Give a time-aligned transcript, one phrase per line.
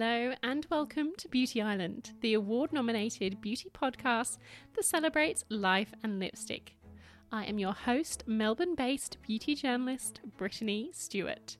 [0.00, 4.38] Hello, and welcome to Beauty Island, the award nominated beauty podcast
[4.74, 6.76] that celebrates life and lipstick.
[7.32, 11.56] I am your host, Melbourne based beauty journalist Brittany Stewart.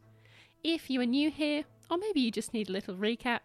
[0.63, 3.41] If you are new here, or maybe you just need a little recap,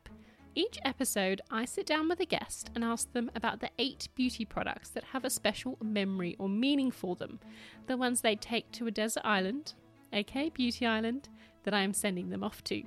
[0.53, 4.45] each episode I sit down with a guest and ask them about the eight beauty
[4.45, 7.39] products that have a special memory or meaning for them,
[7.87, 9.73] the ones they take to a desert island,
[10.13, 11.29] aka Beauty Island,
[11.63, 12.83] that I am sending them off to.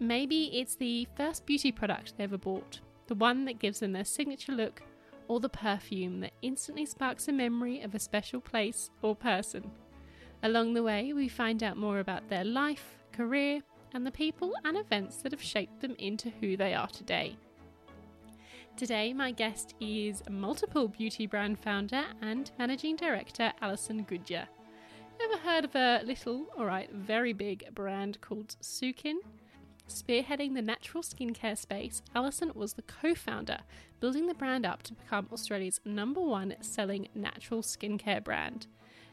[0.00, 4.04] Maybe it's the first beauty product they ever bought, the one that gives them their
[4.04, 4.82] signature look,
[5.26, 9.70] or the perfume that instantly sparks a memory of a special place or person.
[10.42, 13.60] Along the way, we find out more about their life, career,
[13.92, 17.36] and the people and events that have shaped them into who they are today.
[18.76, 24.46] Today, my guest is multiple beauty brand founder and managing director Alison Goodyear.
[25.20, 29.16] Ever heard of a little, alright, very big brand called Sukin?
[29.88, 33.60] Spearheading the natural skincare space, Alison was the co founder,
[34.00, 38.66] building the brand up to become Australia's number one selling natural skincare brand.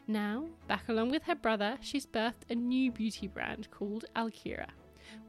[0.05, 4.67] Now, back along with her brother, she's birthed a new beauty brand called Alkira.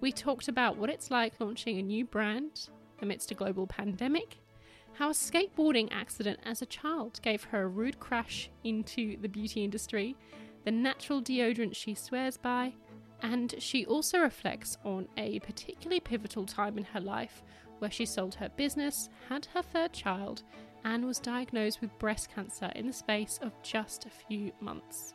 [0.00, 2.68] We talked about what it's like launching a new brand
[3.00, 4.38] amidst a global pandemic,
[4.94, 9.62] how a skateboarding accident as a child gave her a rude crash into the beauty
[9.62, 10.16] industry,
[10.64, 12.72] the natural deodorant she swears by,
[13.22, 17.42] and she also reflects on a particularly pivotal time in her life
[17.78, 20.42] where she sold her business, had her third child,
[20.84, 25.14] and was diagnosed with breast cancer in the space of just a few months.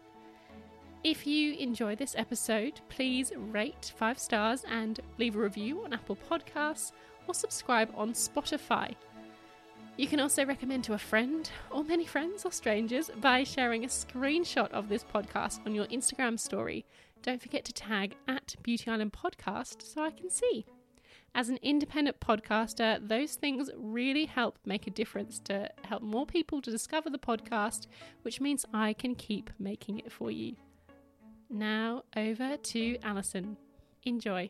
[1.04, 6.18] If you enjoy this episode, please rate five stars and leave a review on Apple
[6.30, 6.92] Podcasts
[7.28, 8.94] or subscribe on Spotify.
[9.98, 13.88] You can also recommend to a friend or many friends or strangers by sharing a
[13.88, 16.86] screenshot of this podcast on your Instagram story
[17.22, 20.66] don't forget to tag at Beauty Island Podcast so I can see.
[21.34, 26.62] As an independent podcaster, those things really help make a difference to help more people
[26.62, 27.88] to discover the podcast,
[28.24, 30.56] which means I can keep making it for you.
[31.50, 33.56] Now, over to Alison.
[34.04, 34.50] Enjoy.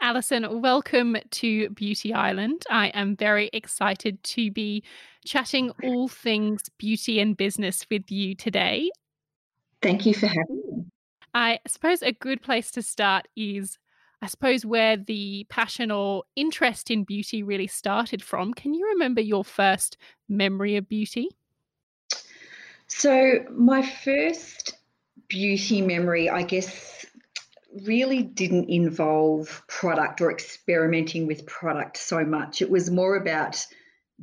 [0.00, 2.64] Alison, welcome to Beauty Island.
[2.70, 4.82] I am very excited to be
[5.24, 8.90] chatting all things beauty and business with you today.
[9.82, 10.84] Thank you for having me.
[11.34, 13.78] I suppose a good place to start is,
[14.22, 18.54] I suppose, where the passion or interest in beauty really started from.
[18.54, 19.96] Can you remember your first
[20.28, 21.28] memory of beauty?
[22.88, 24.74] So, my first
[25.28, 27.04] beauty memory, I guess,
[27.84, 32.62] really didn't involve product or experimenting with product so much.
[32.62, 33.64] It was more about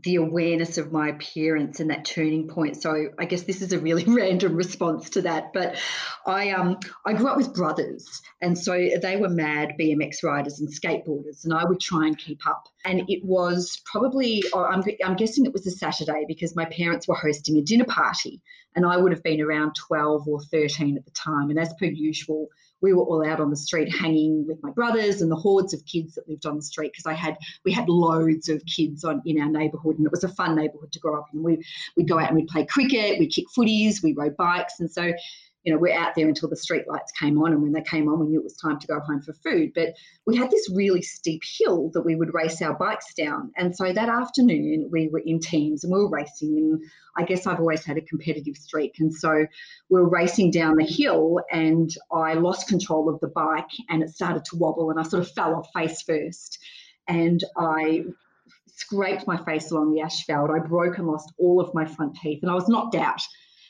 [0.03, 2.81] the awareness of my appearance and that turning point.
[2.81, 5.53] So I guess this is a really random response to that.
[5.53, 5.78] But
[6.25, 10.69] I um I grew up with brothers, and so they were mad BMX riders and
[10.69, 12.67] skateboarders, and I would try and keep up.
[12.83, 17.07] And it was probably oh, I'm I'm guessing it was a Saturday because my parents
[17.07, 18.41] were hosting a dinner party,
[18.75, 21.50] and I would have been around 12 or 13 at the time.
[21.50, 22.50] And as per usual,
[22.81, 25.86] we were all out on the street hanging with my brothers and the hordes of
[25.86, 29.22] kids that lived on the street because I had we had loads of kids on
[29.25, 31.41] in our neighbourhood and it was a fun neighbourhood to grow up in.
[31.41, 31.63] We
[31.96, 35.13] we'd go out and we'd play cricket, we'd kick footies, we rode bikes, and so
[35.66, 37.52] you know, we're out there until the street lights came on.
[37.52, 39.72] And when they came on, we knew it was time to go home for food.
[39.74, 39.96] But
[40.28, 43.52] we had this really steep hill that we would race our bikes down.
[43.58, 46.56] And so that afternoon, we were in teams and we were racing.
[46.56, 46.81] And
[47.18, 49.00] I guess I've always had a competitive streak.
[49.00, 49.48] And so
[49.90, 54.09] we were racing down the hill and I lost control of the bike and it
[54.12, 56.59] started to wobble and I sort of fell off face first.
[57.08, 58.06] And I
[58.68, 60.52] scraped my face along the asphalt.
[60.52, 63.22] I broke and lost all of my front teeth and I was knocked out.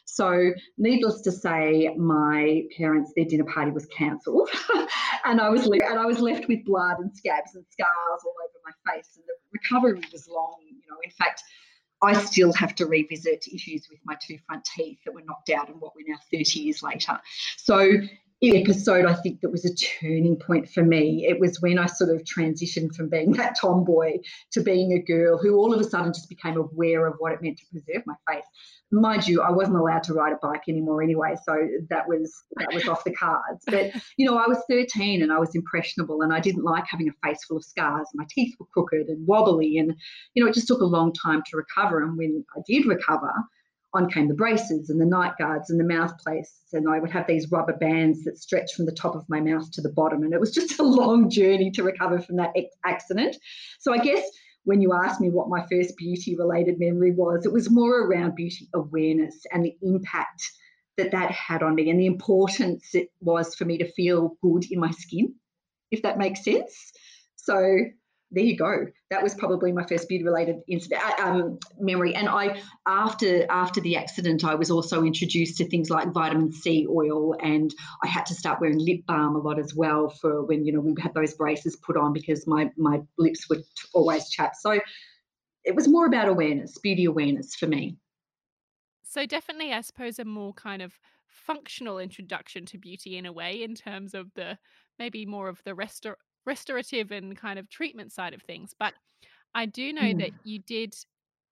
[0.06, 4.50] So, needless to say, my parents' their dinner party was cancelled,
[5.26, 8.36] and I was le- and I was left with blood and scabs and scars all
[8.44, 9.10] over my face.
[9.16, 10.58] And the recovery was long.
[10.64, 11.42] You know, in fact,
[12.02, 15.70] I still have to revisit issues with my two front teeth that were knocked out
[15.70, 17.20] and what we're now 30 years later.
[17.58, 17.92] So
[18.44, 21.26] episode I think that was a turning point for me.
[21.28, 24.18] It was when I sort of transitioned from being that tomboy
[24.52, 27.42] to being a girl who all of a sudden just became aware of what it
[27.42, 28.46] meant to preserve my face.
[28.92, 31.56] Mind you, I wasn't allowed to ride a bike anymore anyway, so
[31.90, 33.64] that was that was off the cards.
[33.66, 37.10] But you know, I was 13 and I was impressionable and I didn't like having
[37.10, 38.08] a face full of scars.
[38.14, 39.96] My teeth were crooked and wobbly and
[40.34, 43.32] you know, it just took a long time to recover and when I did recover,
[43.96, 46.62] on came the braces and the night guards and the mouth plates.
[46.74, 49.72] And I would have these rubber bands that stretched from the top of my mouth
[49.72, 50.24] to the bottom.
[50.24, 52.54] And it was just a long journey to recover from that
[52.86, 53.38] accident.
[53.80, 54.24] So I guess
[54.64, 58.36] when you asked me what my first beauty related memory was, it was more around
[58.36, 60.44] beauty awareness and the impact
[60.98, 64.66] that that had on me and the importance it was for me to feel good
[64.72, 65.36] in my skin
[65.92, 66.92] if that makes sense.
[67.36, 67.78] So
[68.36, 68.86] there you go.
[69.10, 72.14] That was probably my first beauty related incident uh, um, memory.
[72.14, 76.86] And I, after after the accident, I was also introduced to things like vitamin C
[76.90, 77.74] oil, and
[78.04, 80.82] I had to start wearing lip balm a lot as well for when you know
[80.82, 84.56] we had those braces put on because my my lips would always chap.
[84.56, 84.80] So
[85.64, 87.98] it was more about awareness, beauty awareness for me.
[89.04, 93.64] So definitely, I suppose a more kind of functional introduction to beauty in a way,
[93.64, 94.58] in terms of the
[95.00, 98.74] maybe more of the restor- restorative and kind of treatment side of things.
[98.78, 98.94] But
[99.56, 100.20] I do know Mm.
[100.20, 100.96] that you did.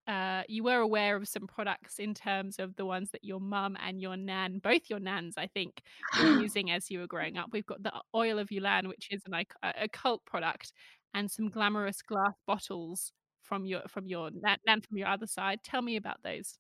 [0.08, 3.78] Uh, you were aware of some products in terms of the ones that your mum
[3.80, 5.82] and your nan, both your nans, I think,
[6.18, 7.50] were using as you were growing up.
[7.54, 10.74] We've got the oil of Ulan, which is an, a cult product,
[11.14, 13.14] and some glamorous glass bottles
[13.44, 15.64] from your from your nan, nan from your other side.
[15.64, 16.58] Tell me about those.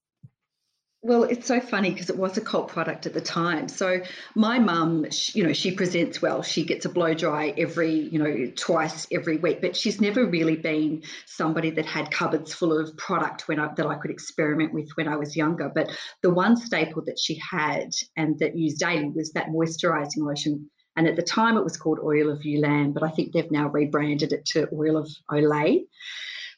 [1.05, 3.67] Well, it's so funny because it was a cult product at the time.
[3.67, 3.99] So
[4.35, 6.43] my mum, you know, she presents well.
[6.43, 10.55] She gets a blow dry every, you know, twice every week, but she's never really
[10.55, 14.91] been somebody that had cupboards full of product when I, that I could experiment with
[14.95, 15.69] when I was younger.
[15.75, 15.91] But
[16.21, 20.69] the one staple that she had and that used daily was that moisturizing lotion.
[20.95, 23.67] And at the time, it was called Oil of Ulan, but I think they've now
[23.67, 25.81] rebranded it to Oil of Olay.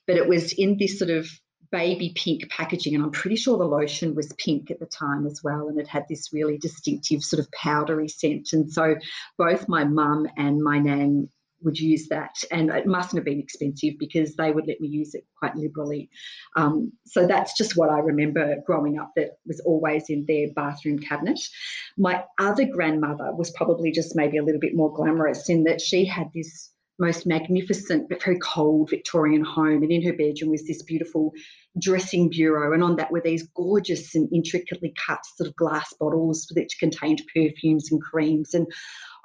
[0.05, 1.27] But it was in this sort of
[1.71, 5.41] baby pink packaging, and I'm pretty sure the lotion was pink at the time as
[5.43, 8.49] well, and it had this really distinctive sort of powdery scent.
[8.53, 8.95] And so
[9.37, 11.29] both my mum and my nan
[11.61, 15.15] would use that, and it mustn't have been expensive because they would let me use
[15.15, 16.09] it quite liberally.
[16.55, 20.99] Um, so that's just what I remember growing up that was always in their bathroom
[20.99, 21.39] cabinet.
[21.97, 26.05] My other grandmother was probably just maybe a little bit more glamorous in that she
[26.05, 29.83] had this most magnificent but very cold Victorian home.
[29.83, 31.33] And in her bedroom was this beautiful
[31.79, 32.73] dressing bureau.
[32.73, 37.21] And on that were these gorgeous and intricately cut sort of glass bottles which contained
[37.33, 38.53] perfumes and creams.
[38.53, 38.67] And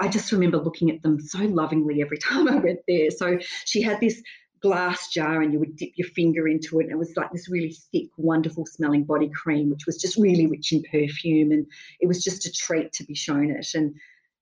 [0.01, 3.11] I just remember looking at them so lovingly every time I went there.
[3.11, 4.23] So she had this
[4.61, 6.85] glass jar and you would dip your finger into it.
[6.85, 10.47] And it was like this really thick, wonderful smelling body cream, which was just really
[10.47, 11.53] rich in perfume.
[11.53, 11.67] And
[12.01, 13.69] it was just a treat to be shown it.
[13.75, 13.95] And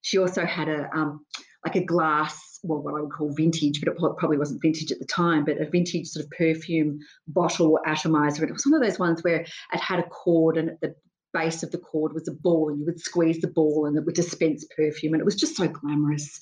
[0.03, 1.25] she also had a um,
[1.65, 4.99] like a glass, well, what I would call vintage, but it probably wasn't vintage at
[4.99, 8.43] the time, but a vintage sort of perfume bottle atomizer.
[8.43, 10.95] And it was one of those ones where it had a cord and at the
[11.33, 14.05] base of the cord was a ball and you would squeeze the ball and it
[14.05, 16.41] would dispense perfume and it was just so glamorous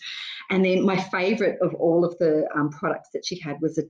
[0.51, 3.83] and then my favorite of all of the um, products that she had was a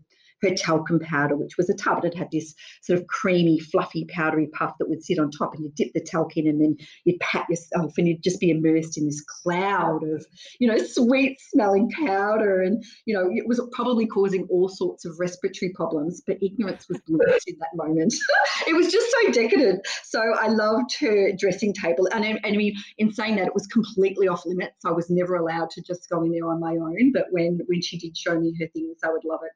[0.42, 2.04] her talcum powder, which was a tub.
[2.04, 5.64] It had this sort of creamy, fluffy, powdery puff that would sit on top, and
[5.64, 8.98] you dip the talc in, and then you'd pat yourself, and you'd just be immersed
[8.98, 10.24] in this cloud of,
[10.58, 12.62] you know, sweet smelling powder.
[12.62, 17.00] And, you know, it was probably causing all sorts of respiratory problems, but ignorance was
[17.06, 18.14] bliss in that moment.
[18.66, 19.86] it was just so decadent.
[20.04, 22.08] So I loved her dressing table.
[22.12, 24.84] And, and I mean, in saying that, it was completely off limits.
[24.84, 27.12] I was never allowed to just go in there on my own.
[27.12, 29.52] But when, when she did show me her things, I would love it.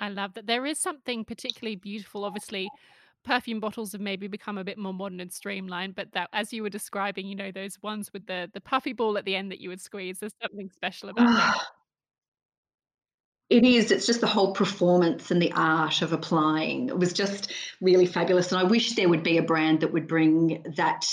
[0.00, 0.46] I love that.
[0.46, 2.24] There is something particularly beautiful.
[2.24, 2.68] Obviously,
[3.24, 6.62] perfume bottles have maybe become a bit more modern and streamlined, but that, as you
[6.62, 9.60] were describing, you know, those ones with the the puffy ball at the end that
[9.60, 11.36] you would squeeze, there's something special about them.
[11.38, 11.66] Ah.
[13.50, 13.90] It is.
[13.90, 16.88] It's just the whole performance and the art of applying.
[16.88, 18.52] It was just really fabulous.
[18.52, 21.04] And I wish there would be a brand that would bring that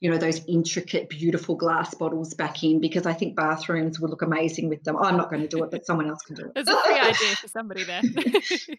[0.00, 4.22] you know, those intricate, beautiful glass bottles back in because I think bathrooms would look
[4.22, 4.96] amazing with them.
[4.96, 6.52] I'm not going to do it, but someone else can do it.
[6.54, 8.02] There's a free idea for somebody there.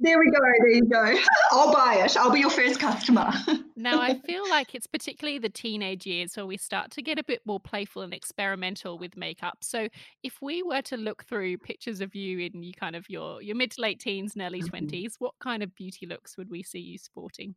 [0.00, 0.38] There we go.
[0.58, 1.18] There you go.
[1.52, 2.16] I'll buy it.
[2.16, 3.30] I'll be your first customer.
[3.76, 7.24] now, I feel like it's particularly the teenage years where we start to get a
[7.24, 9.58] bit more playful and experimental with makeup.
[9.62, 9.88] So,
[10.22, 13.54] if we were to look through pictures of you in you kind of your your
[13.54, 14.84] mid to late teens and early mm-hmm.
[14.84, 17.54] 20s, what kind of beauty looks would we see you sporting?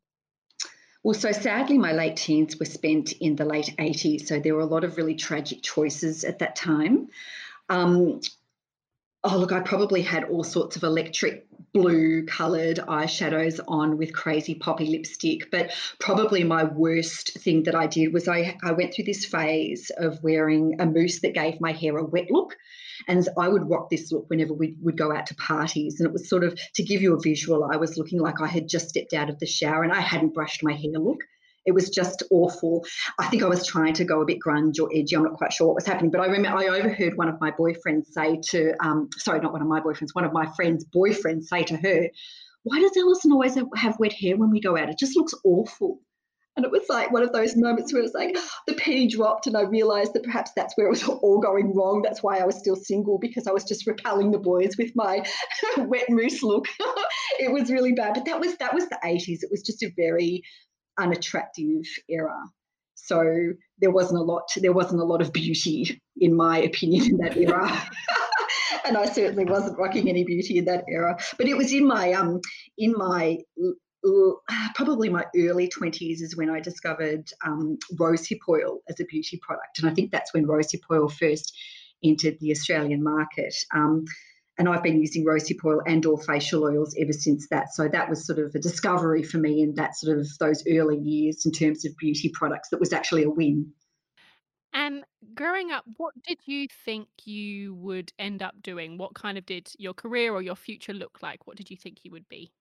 [1.08, 4.28] Well, so sadly, my late teens were spent in the late 80s.
[4.28, 7.08] So there were a lot of really tragic choices at that time.
[7.70, 8.20] Um,
[9.30, 14.56] oh, look, I probably had all sorts of electric blue coloured eyeshadows on with crazy
[14.56, 15.52] poppy lipstick.
[15.52, 19.92] But probably my worst thing that I did was I, I went through this phase
[19.98, 22.56] of wearing a mousse that gave my hair a wet look.
[23.08, 26.00] And I would rock this look whenever we would go out to parties.
[26.00, 28.48] And it was sort of to give you a visual, I was looking like I
[28.48, 31.20] had just stepped out of the shower and I hadn't brushed my hair look.
[31.68, 32.86] It was just awful.
[33.20, 35.16] I think I was trying to go a bit grunge or edgy.
[35.16, 37.52] I'm not quite sure what was happening, but I remember I overheard one of my
[37.52, 41.44] boyfriends say to, um, sorry, not one of my boyfriends, one of my friend's boyfriends
[41.44, 42.10] say to her,
[42.64, 44.90] "Why does Alison always have wet hair when we go out?
[44.90, 46.00] It just looks awful."
[46.56, 48.36] And it was like one of those moments where it's like
[48.68, 52.02] the penny dropped, and I realized that perhaps that's where it was all going wrong.
[52.02, 55.24] That's why I was still single because I was just repelling the boys with my
[55.78, 56.66] wet mousse look.
[57.40, 59.44] it was really bad, but that was that was the 80s.
[59.44, 60.44] It was just a very
[60.98, 62.38] unattractive era.
[62.96, 64.50] So there wasn't a lot.
[64.56, 67.70] There wasn't a lot of beauty, in my opinion, in that era.
[68.86, 71.18] and I certainly wasn't rocking any beauty in that era.
[71.38, 72.42] But it was in my um
[72.78, 73.38] in my
[74.76, 79.80] probably my early 20s is when I discovered um, rosehip oil as a beauty product.
[79.80, 81.56] And I think that's when rosehip oil first
[82.04, 83.56] entered the Australian market.
[83.74, 84.06] Um,
[84.58, 87.74] and I've been using rosehip oil and or facial oils ever since that.
[87.74, 90.98] So that was sort of a discovery for me in that sort of those early
[90.98, 93.74] years in terms of beauty products that was actually a win.
[94.74, 98.98] And growing up, what did you think you would end up doing?
[98.98, 101.46] What kind of did your career or your future look like?
[101.46, 102.52] What did you think you would be?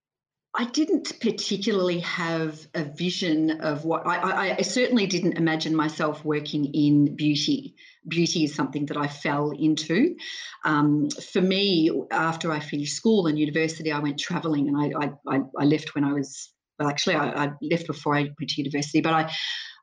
[0.58, 6.25] I didn't particularly have a vision of what I, I, I, certainly didn't imagine myself
[6.25, 7.75] working in beauty.
[8.08, 10.16] Beauty is something that I fell into.
[10.64, 15.40] Um, for me, after I finished school and university, I went traveling and I, I,
[15.58, 19.12] I left when I was, well, actually, I, left before I went to university, but
[19.12, 19.32] I,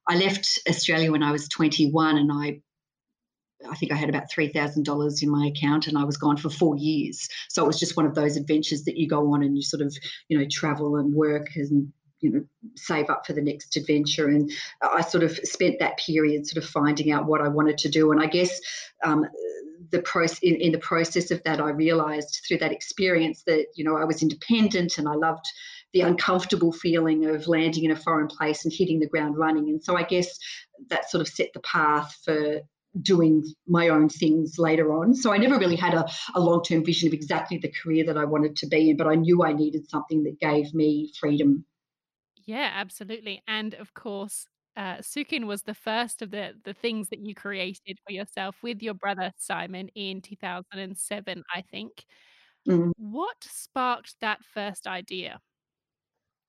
[0.07, 2.61] I left Australia when I was 21 and I
[3.69, 6.75] I think I had about $3,000 in my account and I was gone for four
[6.77, 7.27] years.
[7.49, 9.81] So it was just one of those adventures that you go on and you sort
[9.81, 9.95] of,
[10.29, 11.91] you know, travel and work and,
[12.21, 12.43] you know,
[12.75, 14.27] save up for the next adventure.
[14.27, 14.51] And
[14.81, 18.11] I sort of spent that period sort of finding out what I wanted to do.
[18.11, 18.59] And I guess
[19.03, 19.25] um,
[19.91, 23.83] the process in, in the process of that, I realized through that experience that, you
[23.83, 25.45] know, I was independent and I loved
[25.93, 29.69] the uncomfortable feeling of landing in a foreign place and hitting the ground running.
[29.69, 30.39] And so I guess
[30.89, 32.61] that sort of set the path for
[33.01, 35.15] doing my own things later on.
[35.15, 38.17] So I never really had a, a long term vision of exactly the career that
[38.17, 41.65] I wanted to be in, but I knew I needed something that gave me freedom.
[42.45, 43.41] Yeah, absolutely.
[43.47, 44.45] And of course,
[44.75, 48.81] uh, Sukin was the first of the the things that you created for yourself with
[48.81, 52.05] your brother Simon in 2007, I think.
[52.67, 52.91] Mm.
[52.97, 55.39] What sparked that first idea?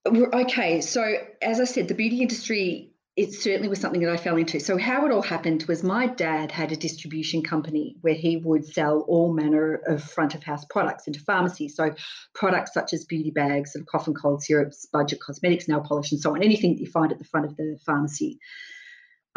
[0.07, 1.03] Okay, so
[1.41, 4.59] as I said, the beauty industry it certainly was something that I fell into.
[4.59, 8.65] So how it all happened was my dad had a distribution company where he would
[8.65, 11.77] sell all manner of front of house products into pharmacies.
[11.77, 11.95] So
[12.33, 16.19] products such as beauty bags and cough and cold syrups, budget cosmetics, nail polish, and
[16.19, 18.37] so on, anything that you find at the front of the pharmacy.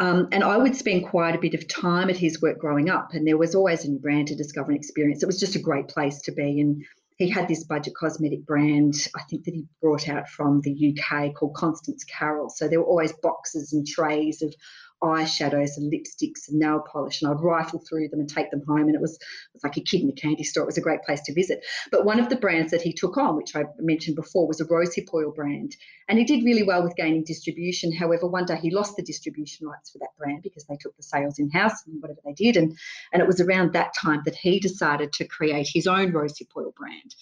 [0.01, 3.13] Um, and I would spend quite a bit of time at his work growing up,
[3.13, 5.23] and there was always a new brand to discover and experience.
[5.23, 6.61] It was just a great place to be.
[6.61, 6.85] And
[7.19, 11.33] he had this budget cosmetic brand, I think that he brought out from the UK
[11.35, 12.49] called Constance Carroll.
[12.49, 14.55] So there were always boxes and trays of
[15.03, 18.87] eyeshadows and lipsticks and nail polish, and I'd rifle through them and take them home.
[18.87, 20.63] And it was, it was like a kid in a candy store.
[20.63, 21.65] It was a great place to visit.
[21.91, 24.65] But one of the brands that he took on, which I mentioned before, was a
[24.65, 25.75] rosehip oil brand.
[26.07, 27.95] And he did really well with gaining distribution.
[27.95, 31.03] However, one day he lost the distribution rights for that brand because they took the
[31.03, 32.57] sales in house and whatever they did.
[32.57, 32.77] And,
[33.13, 36.73] and it was around that time that he decided to create his own rosehip oil
[36.75, 37.15] brand.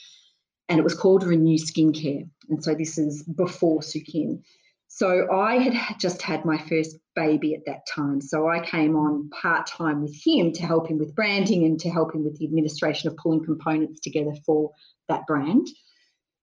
[0.69, 2.29] And it was called Renew Skincare.
[2.49, 4.41] And so this is before Sukin.
[4.87, 8.21] So I had just had my first baby at that time.
[8.21, 11.89] So I came on part time with him to help him with branding and to
[11.89, 14.71] help him with the administration of pulling components together for
[15.09, 15.67] that brand.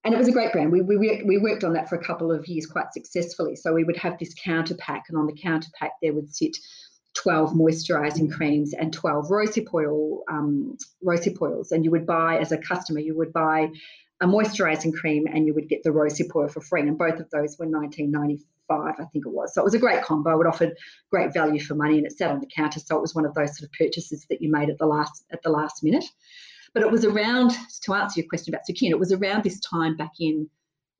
[0.05, 0.71] And it was a great brand.
[0.71, 3.57] We, we, we worked on that for a couple of years quite successfully.
[3.57, 6.59] So we would have this counter pack, and on the counter pack, there would sit
[7.15, 11.73] 12 moisturizing creams and 12 rosehip oil um, rosehip oils.
[11.73, 13.71] And you would buy, as a customer, you would buy
[14.25, 16.81] a moisturizing cream and you would get the rosehip oil for free.
[16.81, 19.53] And both of those were 1995, I think it was.
[19.53, 20.41] So it was a great combo.
[20.41, 20.75] It offered
[21.11, 22.81] great value for money and it sat on the counter.
[22.81, 25.25] So it was one of those sort of purchases that you made at the last
[25.31, 26.07] at the last minute.
[26.73, 27.53] But it was around,
[27.83, 30.49] to answer your question about Sukin, it was around this time back in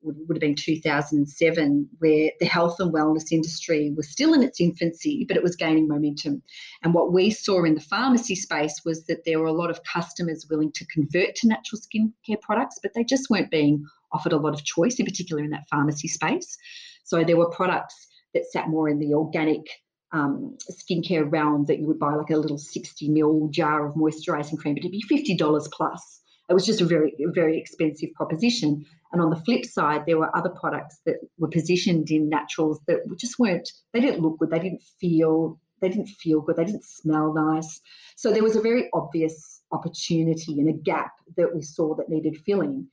[0.05, 4.61] would, would have been 2007, where the health and wellness industry was still in its
[4.61, 6.43] infancy, but it was gaining momentum.
[6.83, 9.83] And what we saw in the pharmacy space was that there were a lot of
[9.85, 14.39] customers willing to convert to natural skincare products, but they just weren't being offered a
[14.39, 16.57] lot of choice, in particular in that pharmacy space.
[17.05, 19.67] So there were products that sat more in the organic
[20.13, 24.57] um, skincare realm that you would buy like a little 60 ml jar of moisturizing
[24.57, 26.21] cream, but it'd be $50 plus.
[26.49, 28.85] It was just a very, very expensive proposition.
[29.15, 32.99] And on the flip side, there were other products that were positioned in naturals that
[33.17, 36.85] just weren't, they didn't look good, they didn't feel, they didn't feel good, they didn't
[36.85, 37.81] smell nice.
[38.17, 42.43] So there was a very obvious opportunity and a gap that we saw that needed
[42.45, 42.89] filling.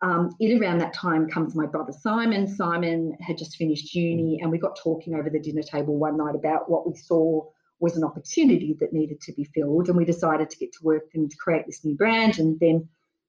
[0.00, 2.46] Um, in around that time comes my brother Simon.
[2.46, 6.36] Simon had just finished uni, and we got talking over the dinner table one night
[6.36, 7.44] about what we saw
[7.80, 9.88] was an opportunity that needed to be filled.
[9.88, 12.38] And we decided to get to work and create this new brand.
[12.38, 12.88] And then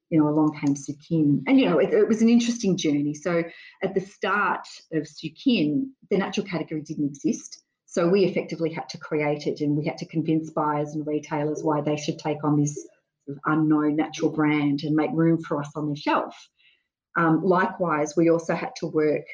[0.09, 1.43] you know, along came Sukin.
[1.47, 3.13] And, you know, it, it, was an interesting journey.
[3.13, 3.43] So
[3.83, 7.63] at the start of Sukin, the natural category didn't exist.
[7.85, 11.63] So we effectively had to create it and we had to convince buyers and retailers
[11.63, 12.87] why they should take on this
[13.45, 16.35] unknown natural brand and make room for us on the shelf.
[17.17, 19.25] Um, likewise, we also had to work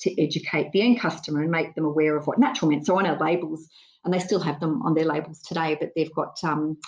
[0.00, 2.86] to educate the end customer and make them aware of what natural meant.
[2.86, 3.68] So on our labels,
[4.04, 6.78] and they still have them on their labels today, but they've got um,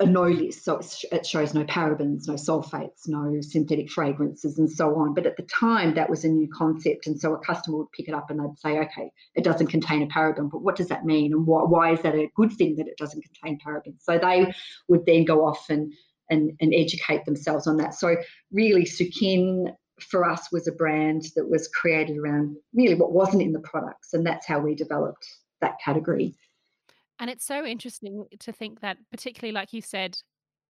[0.00, 0.64] a no list.
[0.64, 5.14] So it shows no parabens, no sulfates, no synthetic fragrances, and so on.
[5.14, 7.06] But at the time, that was a new concept.
[7.06, 10.02] And so a customer would pick it up and they'd say, okay, it doesn't contain
[10.02, 11.32] a paraben, but what does that mean?
[11.32, 14.02] And why, why is that a good thing that it doesn't contain parabens?
[14.02, 14.52] So they
[14.86, 15.92] would then go off and,
[16.30, 17.94] and, and educate themselves on that.
[17.94, 18.16] So
[18.52, 23.52] really, Sukin for us was a brand that was created around really what wasn't in
[23.52, 24.14] the products.
[24.14, 25.26] And that's how we developed
[25.60, 26.36] that category.
[27.18, 30.18] And it's so interesting to think that, particularly like you said,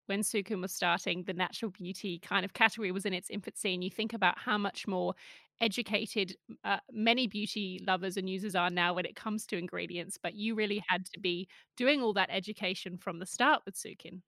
[0.07, 3.75] when Sukin was starting, the natural beauty kind of category was in its infancy.
[3.75, 5.15] And you think about how much more
[5.61, 10.19] educated uh, many beauty lovers and users are now when it comes to ingredients.
[10.23, 14.23] But you really had to be doing all that education from the start with Sukin.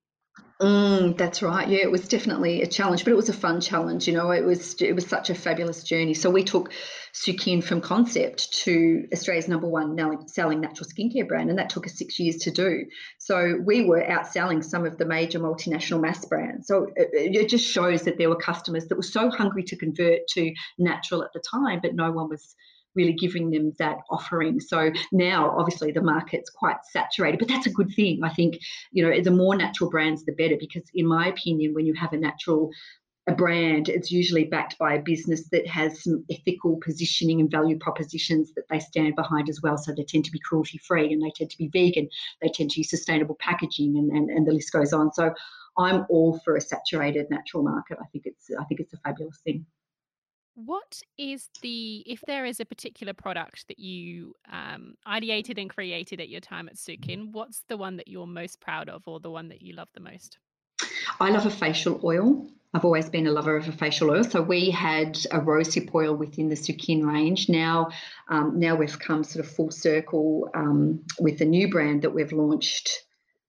[0.60, 1.66] Mm, that's right.
[1.66, 4.06] Yeah, it was definitely a challenge, but it was a fun challenge.
[4.06, 6.12] You know, it was it was such a fabulous journey.
[6.12, 6.70] So we took
[7.14, 9.96] Sukin from concept to Australia's number one
[10.28, 12.84] selling natural skincare brand, and that took us six years to do.
[13.18, 16.66] So we were outselling some of the major multinational mass brands.
[16.66, 20.28] So it, it just shows that there were customers that were so hungry to convert
[20.34, 22.54] to natural at the time, but no one was
[22.94, 24.60] really giving them that offering.
[24.60, 28.20] So now, obviously, the market's quite saturated, but that's a good thing.
[28.22, 28.58] I think,
[28.92, 32.12] you know, the more natural brands, the better, because in my opinion, when you have
[32.12, 32.70] a natural
[33.26, 37.78] a brand, it's usually backed by a business that has some ethical positioning and value
[37.78, 39.76] propositions that they stand behind as well.
[39.76, 42.08] So they tend to be cruelty free and they tend to be vegan,
[42.40, 45.12] they tend to use sustainable packaging and, and, and the list goes on.
[45.12, 45.32] So
[45.78, 47.98] I'm all for a saturated natural market.
[48.00, 49.66] I think it's I think it's a fabulous thing.
[50.64, 56.20] What is the, if there is a particular product that you um, ideated and created
[56.20, 59.30] at your time at Sukin, what's the one that you're most proud of or the
[59.30, 60.38] one that you love the most?
[61.18, 62.46] I love a facial oil.
[62.74, 64.22] I've always been a lover of a facial oil.
[64.22, 67.48] So we had a rosehip oil within the Sukin range.
[67.48, 67.90] Now,
[68.28, 72.32] um, now we've come sort of full circle um, with a new brand that we've
[72.32, 73.04] launched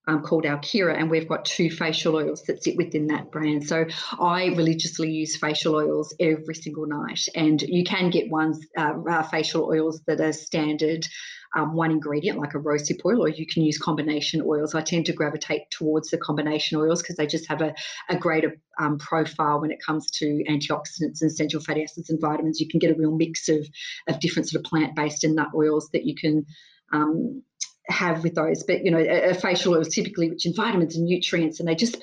[0.07, 3.67] um, called Alkira, and we've got two facial oils that sit within that brand.
[3.67, 3.85] So
[4.19, 9.23] I religiously use facial oils every single night, and you can get ones uh, uh,
[9.23, 11.05] facial oils that are standard.
[11.53, 14.73] Um, one ingredient like a rosehip oil, or you can use combination oils.
[14.73, 17.73] I tend to gravitate towards the combination oils because they just have a,
[18.07, 22.61] a greater um, profile when it comes to antioxidants and essential fatty acids and vitamins.
[22.61, 23.67] You can get a real mix of,
[24.07, 26.45] of different sort of plant based and nut oils that you can
[26.93, 27.43] um,
[27.91, 28.63] have with those.
[28.63, 31.67] But you know, a, a facial oil is typically rich in vitamins and nutrients, and
[31.67, 31.97] they just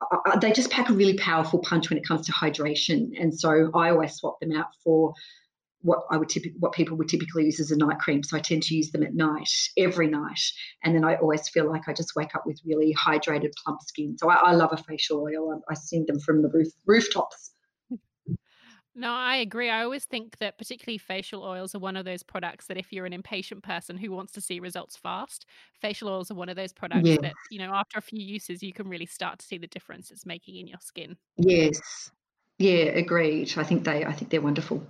[0.00, 3.10] uh, uh, they just pack a really powerful punch when it comes to hydration.
[3.18, 5.14] And so I always swap them out for
[5.82, 8.22] what I would typically what people would typically use as a night cream.
[8.22, 10.40] So I tend to use them at night, every night,
[10.82, 14.16] and then I always feel like I just wake up with really hydrated, plump skin.
[14.18, 15.60] So I, I love a facial oil.
[15.68, 17.53] I, I send them from the roof rooftops
[18.94, 19.70] no, I agree.
[19.70, 23.06] I always think that particularly facial oils are one of those products that if you're
[23.06, 25.46] an impatient person who wants to see results fast,
[25.80, 27.16] facial oils are one of those products Yeah.
[27.20, 30.10] that, you know, after a few uses, you can really start to see the difference
[30.10, 31.16] it's making in your skin.
[31.36, 32.10] Yes.
[32.58, 33.52] Yeah, agreed.
[33.58, 34.86] I think they I think they're wonderful.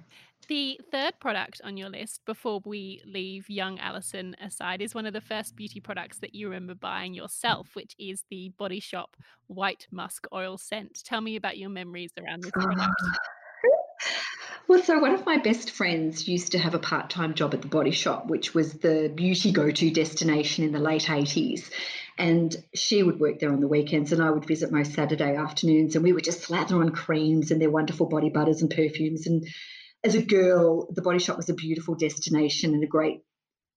[0.49, 5.15] The third product on your list, before we leave young Alison aside, is one of
[5.15, 9.87] the first beauty products that you remember buying yourself, which is the Body Shop White
[9.91, 11.03] Musk Oil Scent.
[11.05, 12.93] Tell me about your memories around this product.
[13.01, 13.44] Ah.
[14.75, 17.63] Well, so one of my best friends used to have a part time job at
[17.63, 21.71] the body shop, which was the beauty go to destination in the late 80s.
[22.19, 25.95] And she would work there on the weekends, and I would visit most Saturday afternoons,
[25.95, 29.29] and we would just slather on creams and their wonderful body butters and perfumes.
[29.29, 29.47] And
[30.03, 33.21] as a girl, the body shop was a beautiful destination and a great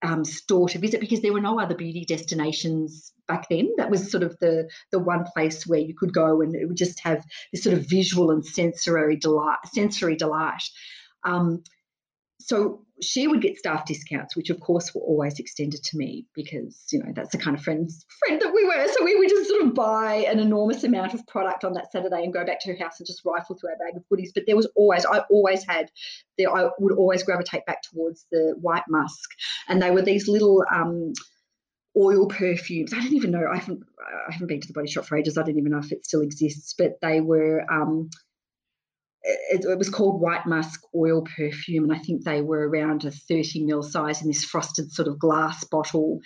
[0.03, 3.69] um, store to visit because there were no other beauty destinations back then.
[3.77, 6.77] That was sort of the the one place where you could go and it would
[6.77, 9.57] just have this sort of visual and sensory delight.
[9.65, 10.63] Sensory delight.
[11.23, 11.63] Um,
[12.39, 16.83] so she would get staff discounts, which of course were always extended to me because
[16.91, 18.87] you know that's the kind of friends friend that we were.
[18.87, 22.23] So we would just sort of buy an enormous amount of product on that Saturday
[22.23, 24.31] and go back to her house and just rifle through our bag of goodies.
[24.33, 25.91] But there was always I always had
[26.37, 29.29] the I would always gravitate back towards the white musk,
[29.67, 30.63] and they were these little.
[30.71, 31.13] Um,
[31.99, 32.93] oil perfumes.
[32.93, 33.47] I don't even know.
[33.51, 33.81] I haven't.
[34.29, 35.35] I haven't been to the body shop for ages.
[35.35, 36.75] I don't even know if it still exists.
[36.77, 38.11] But they were um,
[39.27, 43.11] it, it, was called White Musk Oil Perfume, and I think they were around a
[43.11, 46.19] 30 ml size in this frosted sort of glass bottle.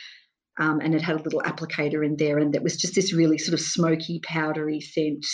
[0.59, 3.37] Um, and it had a little applicator in there, and it was just this really
[3.37, 5.25] sort of smoky, powdery scent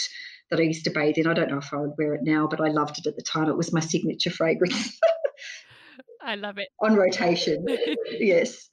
[0.49, 1.27] that I used to bathe in.
[1.27, 3.23] I don't know if I would wear it now, but I loved it at the
[3.23, 3.49] time.
[3.49, 4.97] It was my signature fragrance.
[6.21, 6.69] I love it.
[6.81, 7.65] On rotation,
[8.11, 8.69] yes.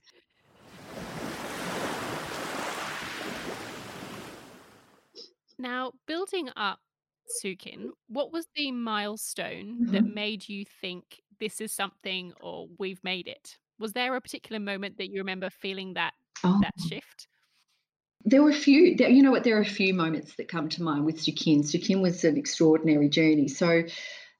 [5.58, 6.78] Now, building up
[7.26, 10.14] Sukin, what was the milestone that Mhm.
[10.14, 13.58] made you think this is something or we've made it?
[13.78, 16.62] Was there a particular moment that you remember feeling that Oh.
[16.62, 17.28] that shift?
[18.26, 20.68] There were a few, there, you know what, there are a few moments that come
[20.70, 21.58] to mind with Sukin.
[21.60, 23.48] Sukin was an extraordinary journey.
[23.48, 23.82] So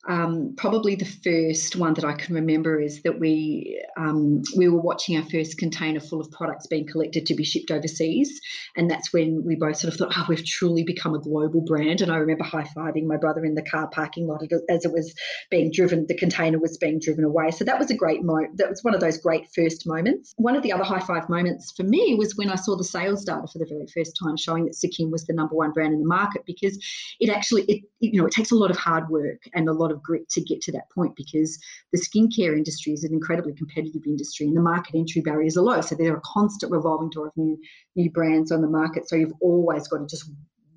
[0.07, 4.81] um, probably the first one that I can remember is that we um, we were
[4.81, 8.41] watching our first container full of products being collected to be shipped overseas,
[8.77, 12.03] and that's when we both sort of thought, "Oh, we've truly become a global brand."
[12.03, 15.15] And I remember high fiving my brother in the car parking lot as it was
[15.51, 16.07] being driven.
[16.07, 18.59] The container was being driven away, so that was a great moment.
[18.59, 20.35] That was one of those great first moments.
[20.37, 23.25] One of the other high five moments for me was when I saw the sales
[23.25, 26.01] data for the very first time, showing that Sukin was the number one brand in
[26.01, 26.77] the market because
[27.21, 29.91] it actually, it, you know, it takes a lot of hard work and a lot
[29.91, 31.59] of of grit to get to that point because
[31.93, 35.81] the skincare industry is an incredibly competitive industry and the market entry barriers are low.
[35.81, 37.59] So there are constant revolving door of new
[37.97, 39.09] new brands on the market.
[39.09, 40.31] So you've always got to just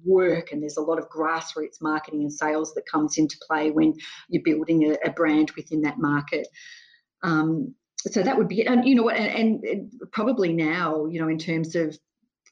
[0.05, 3.93] work and there's a lot of grassroots marketing and sales that comes into play when
[4.29, 6.47] you're building a, a brand within that market.
[7.23, 8.67] Um, so that would be it.
[8.67, 11.97] And you know what, and, and, probably now, you know, in terms of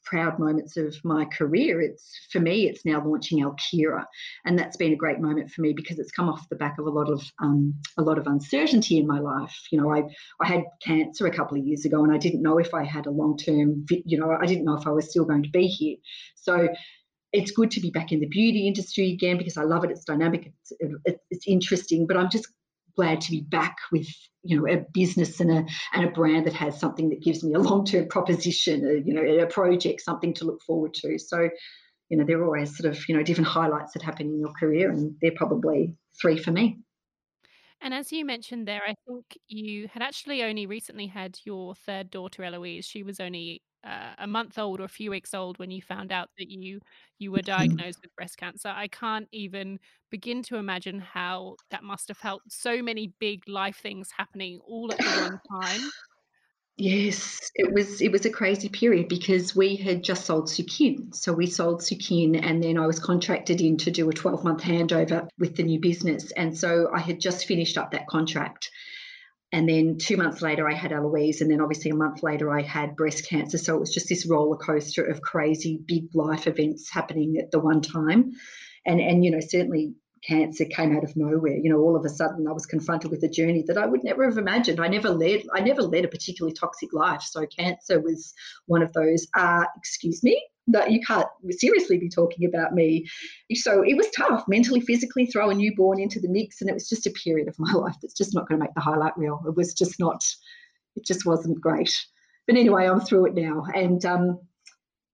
[0.06, 1.82] proud moments of my career.
[1.82, 4.06] It's for me, it's now launching Alkira,
[4.46, 6.86] and that's been a great moment for me because it's come off the back of
[6.86, 9.56] a lot of um, a lot of uncertainty in my life.
[9.72, 10.04] You know, I
[10.42, 13.06] I had cancer a couple of years ago, and I didn't know if I had
[13.06, 13.86] a long term.
[13.90, 15.98] You know, I didn't know if I was still going to be here.
[16.36, 16.68] So
[17.34, 19.92] it's good to be back in the beauty industry again because I love it.
[19.92, 22.48] It's dynamic, it's, it's interesting, but I'm just
[22.96, 24.08] glad to be back with
[24.44, 27.54] you know a business and a and a brand that has something that gives me
[27.54, 31.18] a long term proposition, a, you know, a project, something to look forward to.
[31.18, 31.50] So,
[32.10, 34.54] you know, there are always sort of you know different highlights that happen in your
[34.60, 36.80] career, and they're probably three for me.
[37.82, 42.10] And as you mentioned there, I think you had actually only recently had your third
[42.10, 42.86] daughter, Eloise.
[42.86, 46.12] She was only uh, a month old or a few weeks old when you found
[46.12, 46.82] out that you
[47.20, 47.42] you were Mm.
[47.42, 48.70] diagnosed with breast cancer.
[48.70, 52.42] I can't even begin to imagine how that must have felt.
[52.50, 55.92] So many big life things happening all at the one time.
[56.78, 61.16] Yes, it was it was a crazy period because we had just sold Sukin.
[61.16, 65.30] So we sold Sukin and then I was contracted in to do a 12-month handover
[65.40, 66.32] with the new business.
[66.32, 68.70] And so I had just finished up that contract.
[69.52, 71.42] And then two months later, I had Eloise.
[71.42, 73.58] And then obviously a month later, I had breast cancer.
[73.58, 77.60] So it was just this roller coaster of crazy big life events happening at the
[77.60, 78.34] one time.
[78.86, 79.94] And, and you know, certainly
[80.28, 81.58] cancer came out of nowhere.
[81.58, 84.04] You know, all of a sudden I was confronted with a journey that I would
[84.04, 84.80] never have imagined.
[84.80, 87.22] I never led I never led a particularly toxic life.
[87.22, 88.34] So cancer was
[88.66, 93.06] one of those, uh, excuse me, that you can't seriously be talking about me.
[93.54, 96.62] So it was tough, mentally, physically, throw a newborn into the mix.
[96.62, 98.74] And it was just a period of my life that's just not going to make
[98.74, 99.42] the highlight reel.
[99.48, 100.24] It was just not,
[100.96, 101.96] it just wasn't great.
[102.48, 103.66] But anyway, I'm through it now.
[103.74, 104.40] And um,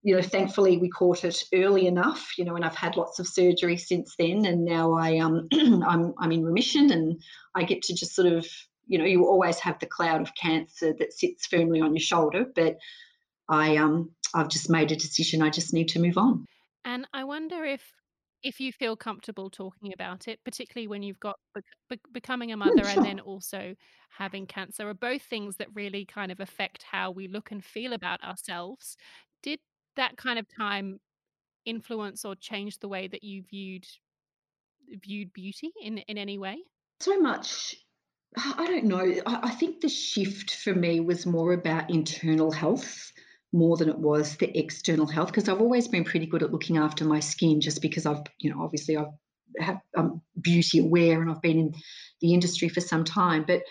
[0.04, 3.28] you know, thankfully we caught it early enough, you know, and I've had lots of
[3.28, 7.22] surgery since then, and now I um I'm I'm in remission, and
[7.56, 8.48] I get to just sort of,
[8.88, 12.46] you know, you always have the cloud of cancer that sits firmly on your shoulder,
[12.56, 12.78] but
[13.48, 15.42] I um I've just made a decision.
[15.42, 16.46] I just need to move on.
[16.84, 17.92] And I wonder if
[18.44, 22.82] if you feel comfortable talking about it, particularly when you've got bec- becoming a Mm,
[22.82, 23.76] mother and then also
[24.10, 27.94] having cancer, are both things that really kind of affect how we look and feel
[27.94, 28.98] about ourselves.
[29.44, 29.60] Did
[29.96, 31.02] that kind of time
[31.66, 33.88] influence or change the way that you viewed
[35.04, 36.64] viewed beauty in in any way?
[37.02, 37.76] So much.
[38.38, 39.22] I don't know.
[39.26, 43.12] I, I think the shift for me was more about internal health
[43.54, 46.78] more than it was the external health because I've always been pretty good at looking
[46.78, 49.14] after my skin just because I've, you know, obviously I've
[49.60, 51.76] have, I'm beauty aware and I've been in
[52.22, 53.44] the industry for some time.
[53.48, 53.64] But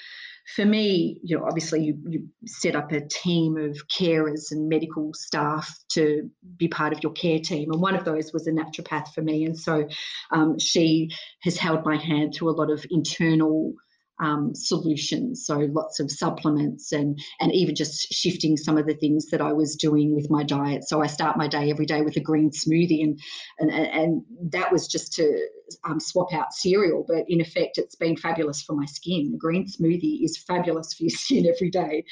[0.57, 5.13] for me, you know, obviously you, you set up a team of carers and medical
[5.15, 7.71] staff to be part of your care team.
[7.71, 9.45] And one of those was a naturopath for me.
[9.45, 9.89] And so
[10.33, 11.11] um, she
[11.43, 13.75] has held my hand through a lot of internal
[14.21, 15.45] um, solutions.
[15.45, 19.53] So lots of supplements and and even just shifting some of the things that I
[19.53, 20.87] was doing with my diet.
[20.87, 23.19] So I start my day every day with a green smoothie, and
[23.59, 25.49] and and that was just to
[25.85, 27.05] um, swap out cereal.
[27.07, 29.33] But in effect, it's been fabulous for my skin.
[29.35, 32.05] A green smoothie is fabulous for your skin every day,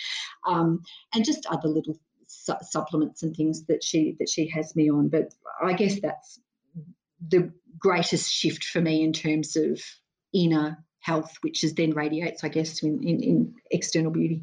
[0.46, 0.80] um,
[1.14, 5.08] and just other little su- supplements and things that she that she has me on.
[5.08, 6.40] But I guess that's
[7.26, 9.80] the greatest shift for me in terms of
[10.32, 14.42] inner health, which is then radiates, I guess, in, in, in external beauty.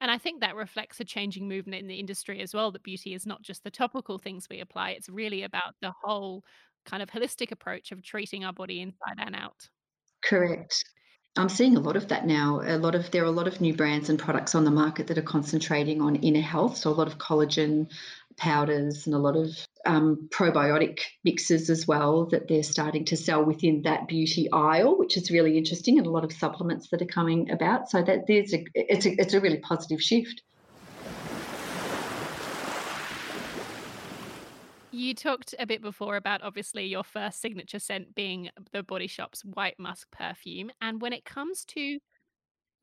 [0.00, 3.14] And I think that reflects a changing movement in the industry as well, that beauty
[3.14, 6.44] is not just the topical things we apply, it's really about the whole
[6.84, 9.68] kind of holistic approach of treating our body inside and out.
[10.22, 10.84] Correct.
[11.36, 12.60] I'm seeing a lot of that now.
[12.62, 15.06] A lot of there are a lot of new brands and products on the market
[15.06, 16.76] that are concentrating on inner health.
[16.76, 17.88] So a lot of collagen,
[18.36, 19.50] powders and a lot of
[19.84, 25.16] um, probiotic mixes as well that they're starting to sell within that beauty aisle, which
[25.16, 27.90] is really interesting, and a lot of supplements that are coming about.
[27.90, 30.42] So that there's a it's a it's a really positive shift.
[34.94, 39.42] You talked a bit before about obviously your first signature scent being the Body Shop's
[39.42, 41.98] White Musk perfume, and when it comes to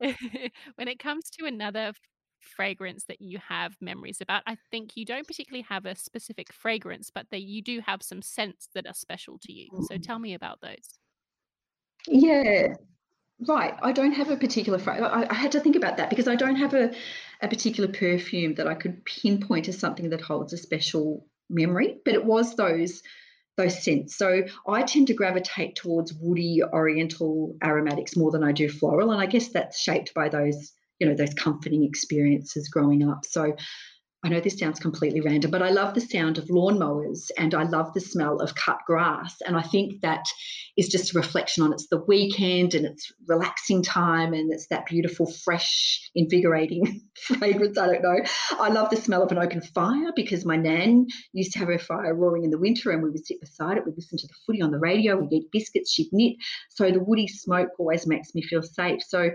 [0.00, 1.92] when it comes to another
[2.40, 7.10] fragrance that you have memories about, I think you don't particularly have a specific fragrance,
[7.14, 9.68] but that you do have some scents that are special to you.
[9.88, 10.02] So Mm.
[10.02, 10.98] tell me about those.
[12.06, 12.74] Yeah,
[13.46, 13.74] right.
[13.82, 14.78] I don't have a particular.
[14.78, 16.92] Fra- I, I had to think about that because I don't have a,
[17.42, 21.98] a particular perfume that I could pinpoint as something that holds a special memory.
[22.04, 23.02] But it was those
[23.56, 24.16] those scents.
[24.16, 29.20] So I tend to gravitate towards woody oriental aromatics more than I do floral, and
[29.20, 33.24] I guess that's shaped by those you know those comforting experiences growing up.
[33.24, 33.54] So
[34.22, 37.62] I know this sounds completely random, but I love the sound of lawnmowers and I
[37.62, 39.36] love the smell of cut grass.
[39.46, 40.24] And I think that
[40.76, 44.84] is just a reflection on it's the weekend and it's relaxing time and it's that
[44.84, 47.78] beautiful, fresh, invigorating fragrance.
[47.78, 48.18] I don't know.
[48.60, 51.78] I love the smell of an open fire because my nan used to have her
[51.78, 53.86] fire roaring in the winter and we would sit beside it.
[53.86, 56.36] We'd listen to the footy on the radio, we'd eat biscuits, she'd knit.
[56.68, 59.00] So the woody smoke always makes me feel safe.
[59.02, 59.30] So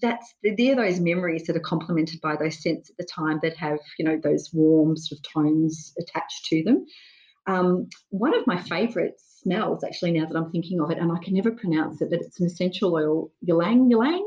[0.00, 3.78] that's they're those memories that are complemented by those scents at the time that have
[3.98, 6.86] you know those warm sort of tones attached to them.
[7.46, 11.22] Um, one of my favourite smells, actually, now that I'm thinking of it, and I
[11.22, 14.26] can never pronounce it, but it's an essential oil, ylang ylang.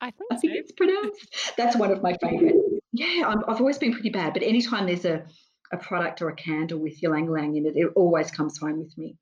[0.00, 0.58] I think I think so.
[0.60, 1.54] it's pronounced.
[1.56, 2.54] That's one of my favourite.
[2.92, 5.24] Yeah, I'm, I've always been pretty bad, but anytime there's a
[5.72, 8.96] a product or a candle with ylang ylang in it, it always comes home with
[8.96, 9.16] me.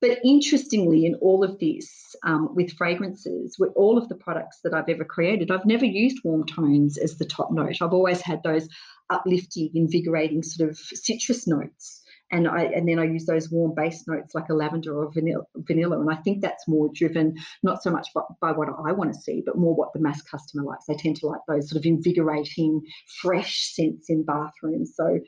[0.00, 4.74] But interestingly, in all of this, um, with fragrances, with all of the products that
[4.74, 7.76] I've ever created, I've never used warm tones as the top note.
[7.80, 8.68] I've always had those
[9.10, 12.02] uplifting, invigorating sort of citrus notes.
[12.30, 15.44] And I and then I use those warm base notes like a lavender or vanilla,
[15.56, 15.98] vanilla.
[15.98, 19.18] And I think that's more driven not so much by, by what I want to
[19.18, 20.84] see, but more what the mass customer likes.
[20.86, 22.82] They tend to like those sort of invigorating,
[23.22, 24.92] fresh scents in bathrooms.
[24.94, 25.20] So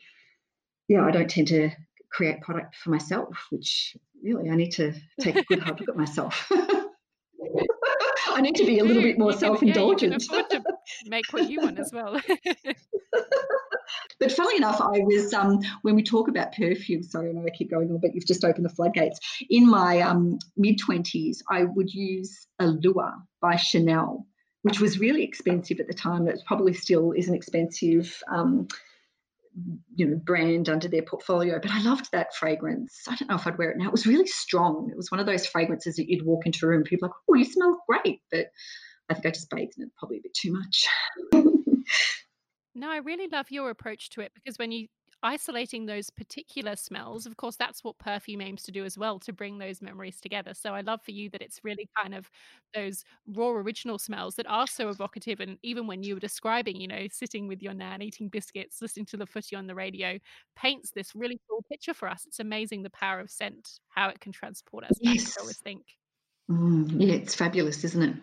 [0.88, 1.70] yeah, I don't tend to
[2.11, 5.96] create product for myself, which really I need to take a good hard look at
[5.96, 6.51] myself.
[8.33, 10.23] I need to be a little bit more You can, yeah, you can self-indulgent.
[10.23, 10.62] afford to
[11.07, 12.20] make what you want as well.
[14.20, 17.03] But funnily enough, I was um, when we talk about perfume.
[17.03, 19.18] Sorry, I know I keep going on, but you've just opened the floodgates.
[19.49, 24.27] In my um, mid twenties, I would use a Allure by Chanel,
[24.62, 26.29] which was really expensive at the time.
[26.29, 28.68] It probably still is an expensive, um,
[29.94, 31.58] you know, brand under their portfolio.
[31.60, 33.02] But I loved that fragrance.
[33.08, 33.86] I don't know if I'd wear it now.
[33.86, 34.88] It was really strong.
[34.90, 37.34] It was one of those fragrances that you'd walk into a room, people like, "Oh,
[37.34, 38.46] you smell great," but
[39.08, 40.86] I think I just bathed in it probably a bit too much.
[42.74, 44.86] No, I really love your approach to it because when you
[45.22, 49.33] isolating those particular smells, of course, that's what perfume aims to do as well, to
[49.33, 50.54] bring those memories together.
[50.54, 52.30] So I love for you that it's really kind of
[52.74, 55.40] those raw original smells that are so evocative.
[55.40, 59.06] And even when you were describing, you know, sitting with your nan, eating biscuits, listening
[59.06, 60.18] to the footy on the radio,
[60.56, 62.24] paints this really cool picture for us.
[62.26, 65.83] It's amazing the power of scent, how it can transport us back, I always think.
[66.50, 68.16] Mm, yeah, it's fabulous, isn't it?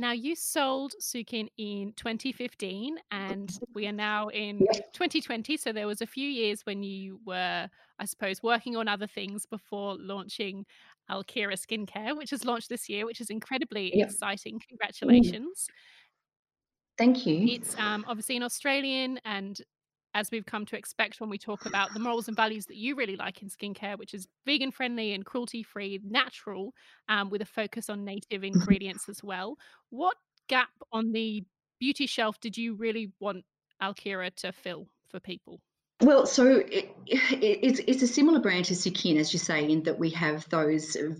[0.00, 4.94] Now, you sold Sukin in 2015, and we are now in Yep.
[4.94, 5.58] 2020.
[5.58, 9.44] So there was a few years when you were, I suppose, working on other things
[9.44, 10.64] before launching
[11.10, 14.08] Alkira Skincare, which has launched this year, which is incredibly Yep.
[14.08, 14.58] exciting.
[15.10, 15.70] Mm, Congratulations.
[16.98, 17.50] thank you.
[17.50, 19.60] It's um, obviously an Australian, and
[20.14, 22.96] as we've come to expect when we talk about the morals and values that you
[22.96, 26.74] really like in skincare, which is vegan friendly and cruelty free, natural,
[27.08, 29.56] um, with a focus on native ingredients as well.
[29.90, 30.16] What
[30.48, 31.44] gap on the
[31.78, 33.44] beauty shelf did you really want
[33.82, 35.60] Alkira to fill for people?
[36.02, 39.82] Well, so it, it, it's it's a similar brand to Sukin, as you say, in
[39.82, 41.10] that we have those uh,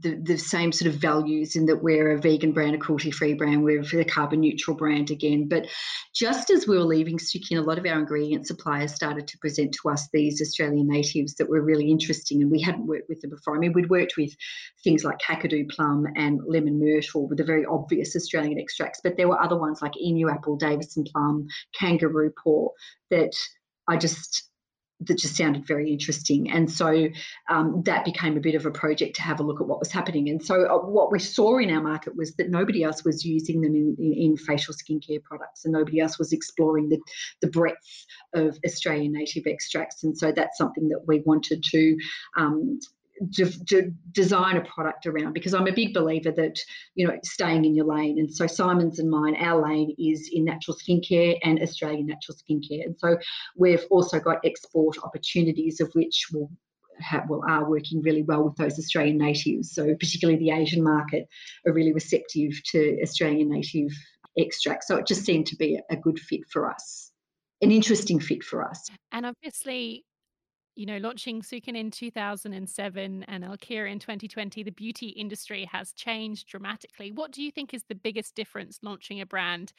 [0.00, 3.64] the, the same sort of values in that we're a vegan brand, a cruelty-free brand,
[3.64, 5.48] we're a carbon neutral brand again.
[5.48, 5.68] But
[6.14, 9.74] just as we were leaving Sukin, a lot of our ingredient suppliers started to present
[9.82, 13.30] to us these Australian natives that were really interesting, and we hadn't worked with them
[13.30, 13.56] before.
[13.56, 14.34] I mean, we'd worked with
[14.84, 19.28] things like Kakadu plum and lemon myrtle with the very obvious Australian extracts, but there
[19.28, 21.46] were other ones like emu apple, Davidson plum,
[21.78, 22.68] kangaroo paw
[23.10, 23.32] that
[23.88, 24.42] I just
[25.00, 27.08] that just sounded very interesting, and so
[27.50, 29.92] um, that became a bit of a project to have a look at what was
[29.92, 30.30] happening.
[30.30, 33.60] And so uh, what we saw in our market was that nobody else was using
[33.60, 36.98] them in, in, in facial skincare products, and nobody else was exploring the
[37.42, 40.02] the breadth of Australian native extracts.
[40.02, 41.96] And so that's something that we wanted to
[42.38, 42.80] um,
[43.30, 46.58] de- de- design a product around because I'm a big believer that
[46.94, 48.18] you know staying in your lane.
[48.18, 52.84] And so Simon's and mine our lane is in natural skincare and Australian natural skincare.
[52.84, 53.18] And so
[53.56, 56.50] we've also got export opportunities of which will
[56.98, 59.72] have, well are working really well with those Australian natives.
[59.72, 61.28] So particularly the Asian market
[61.66, 63.90] are really receptive to Australian native
[64.38, 67.10] extracts so it just seemed to be a good fit for us
[67.62, 68.88] an interesting fit for us.
[69.12, 70.04] And obviously
[70.76, 76.48] you know, launching Sukin in 2007 and Alkira in 2020, the beauty industry has changed
[76.48, 77.10] dramatically.
[77.12, 79.72] What do you think is the biggest difference launching a brand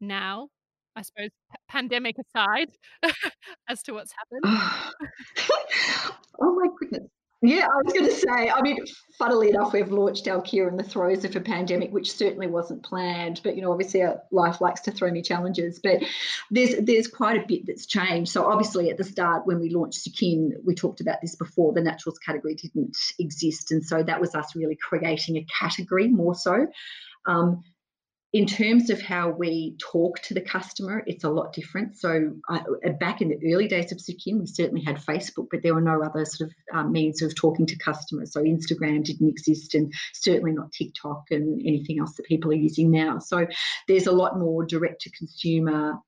[0.00, 0.50] now,
[0.96, 1.30] I suppose,
[1.68, 2.70] pandemic aside,
[3.68, 4.92] as to what's happened?
[6.42, 7.08] oh my goodness.
[7.46, 8.78] Yeah, I was going to say, I mean,
[9.18, 13.42] funnily enough, we've launched Alkira in the throes of a pandemic, which certainly wasn't planned.
[13.44, 15.78] But, you know, obviously our life likes to throw me challenges.
[15.78, 16.02] But
[16.50, 18.32] there's there's quite a bit that's changed.
[18.32, 21.82] So obviously at the start when we launched Sukin, we talked about this before, the
[21.82, 23.72] naturals category didn't exist.
[23.72, 26.66] And so that was us really creating a category more so.
[27.26, 27.62] Um,
[28.34, 31.96] in terms of how we talk to the customer, it's a lot different.
[31.96, 32.58] So, uh,
[32.98, 36.02] back in the early days of Sukin, we certainly had Facebook, but there were no
[36.02, 38.32] other sort of um, means of talking to customers.
[38.32, 42.90] So, Instagram didn't exist, and certainly not TikTok and anything else that people are using
[42.90, 43.20] now.
[43.20, 43.46] So,
[43.86, 46.00] there's a lot more direct to consumer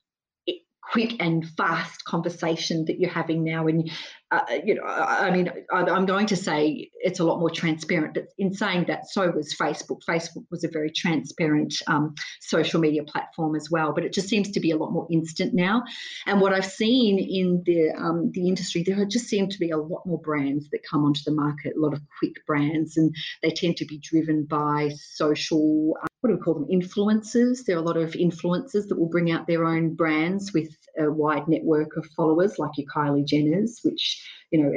[0.82, 3.90] quick and fast conversation that you're having now and
[4.32, 8.24] uh, you know i mean i'm going to say it's a lot more transparent but
[8.38, 10.00] in saying that so was facebook.
[10.08, 14.50] Facebook was a very transparent um, social media platform as well but it just seems
[14.50, 15.82] to be a lot more instant now.
[16.26, 19.78] And what i've seen in the um, the industry there just seem to be a
[19.78, 23.50] lot more brands that come onto the market a lot of quick brands and they
[23.50, 27.64] tend to be driven by social um, what do we call them influencers.
[27.64, 31.11] There are a lot of influencers that will bring out their own brands with a
[31.11, 34.72] wide network of followers like your kylie jenners which you know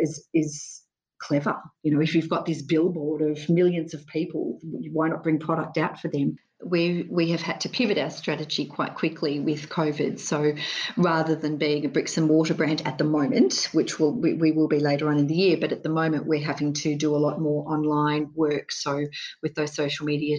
[0.00, 0.82] is is
[1.20, 4.58] clever you know if you've got this billboard of millions of people
[4.92, 8.66] why not bring product out for them we we have had to pivot our strategy
[8.66, 10.18] quite quickly with COVID.
[10.18, 10.54] So
[10.96, 14.52] rather than being a bricks and mortar brand at the moment, which will we, we,
[14.52, 17.14] will be later on in the year, but at the moment we're having to do
[17.14, 18.72] a lot more online work.
[18.72, 19.06] So
[19.42, 20.38] with those social media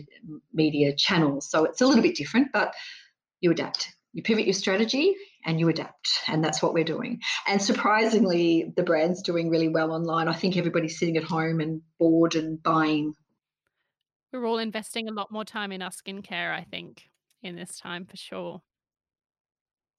[0.53, 2.73] media channels, so it's a little bit different, but
[3.39, 3.93] you adapt.
[4.13, 7.19] You pivot your strategy and you adapt, and that's what we're doing.
[7.47, 10.27] And surprisingly, the brand's doing really well online.
[10.27, 13.13] I think everybody's sitting at home and bored and buying
[14.31, 17.09] we're all investing a lot more time in our skincare, I think,
[17.41, 18.61] in this time for sure.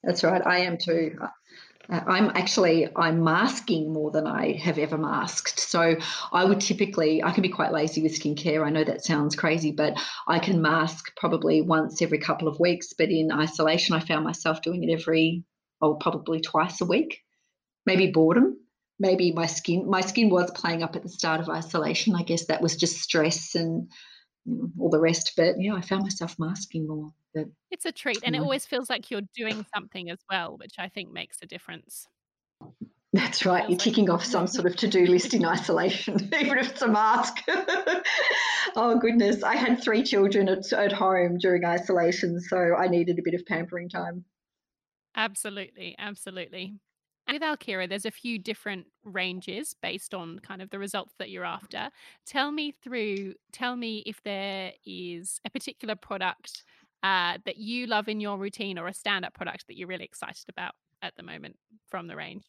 [0.04, 0.42] That's right.
[0.46, 1.18] I am too.
[1.90, 5.58] Uh, I'm actually I'm masking more than I have ever masked.
[5.58, 5.96] So
[6.32, 8.64] I would typically I can be quite lazy with skincare.
[8.64, 9.94] I know that sounds crazy, but
[10.26, 12.92] I can mask probably once every couple of weeks.
[12.96, 15.44] But in isolation, I found myself doing it every
[15.80, 17.22] oh probably twice a week.
[17.86, 18.58] Maybe boredom.
[18.98, 22.14] Maybe my skin my skin was playing up at the start of isolation.
[22.14, 23.90] I guess that was just stress and
[24.78, 25.32] all the rest.
[25.36, 27.12] But yeah, I found myself masking more.
[27.34, 30.74] But it's a treat, and it always feels like you're doing something as well, which
[30.78, 32.08] I think makes a difference.
[33.12, 33.68] That's right.
[33.68, 37.42] You're ticking off some sort of to-do list in isolation, even if it's a mask.
[38.76, 43.22] oh goodness, I had three children at, at home during isolation, so I needed a
[43.22, 44.24] bit of pampering time.
[45.16, 46.74] Absolutely, absolutely
[47.32, 51.44] with Alkira, there's a few different ranges based on kind of the results that you're
[51.44, 51.90] after.
[52.26, 56.64] Tell me through, tell me if there is a particular product
[57.02, 60.04] uh, that you love in your routine or a stand up product that you're really
[60.04, 61.56] excited about at the moment
[61.88, 62.44] from the range.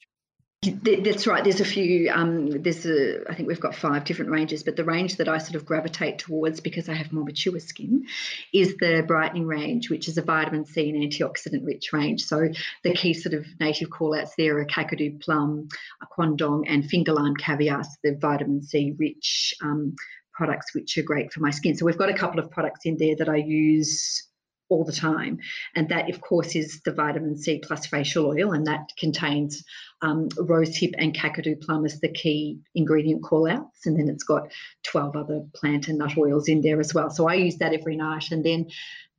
[0.63, 1.43] That's right.
[1.43, 2.11] There's a few.
[2.11, 3.27] Um, there's a.
[3.27, 6.19] I think we've got five different ranges, but the range that I sort of gravitate
[6.19, 8.05] towards because I have more mature skin
[8.53, 12.25] is the brightening range, which is a vitamin C and antioxidant rich range.
[12.25, 12.49] So
[12.83, 15.67] the key sort of native callouts there are Kakadu plum,
[16.15, 17.83] Quandong, and finger lime caviar.
[17.83, 19.95] So the vitamin C rich um,
[20.31, 21.75] products, which are great for my skin.
[21.75, 24.27] So we've got a couple of products in there that I use
[24.71, 25.39] all the time.
[25.75, 29.63] And that, of course, is the vitamin C plus facial oil, and that contains
[30.01, 33.86] um, rosehip and kakadu plum as the key ingredient callouts.
[33.86, 34.51] And then it's got
[34.84, 37.10] 12 other plant and nut oils in there as well.
[37.10, 38.31] So I use that every night.
[38.31, 38.67] And then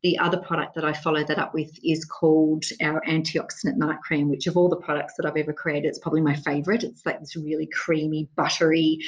[0.03, 4.29] the other product that I follow that up with is called our antioxidant night cream,
[4.29, 6.83] which of all the products that I've ever created, it's probably my favorite.
[6.83, 8.99] It's like this really creamy, buttery,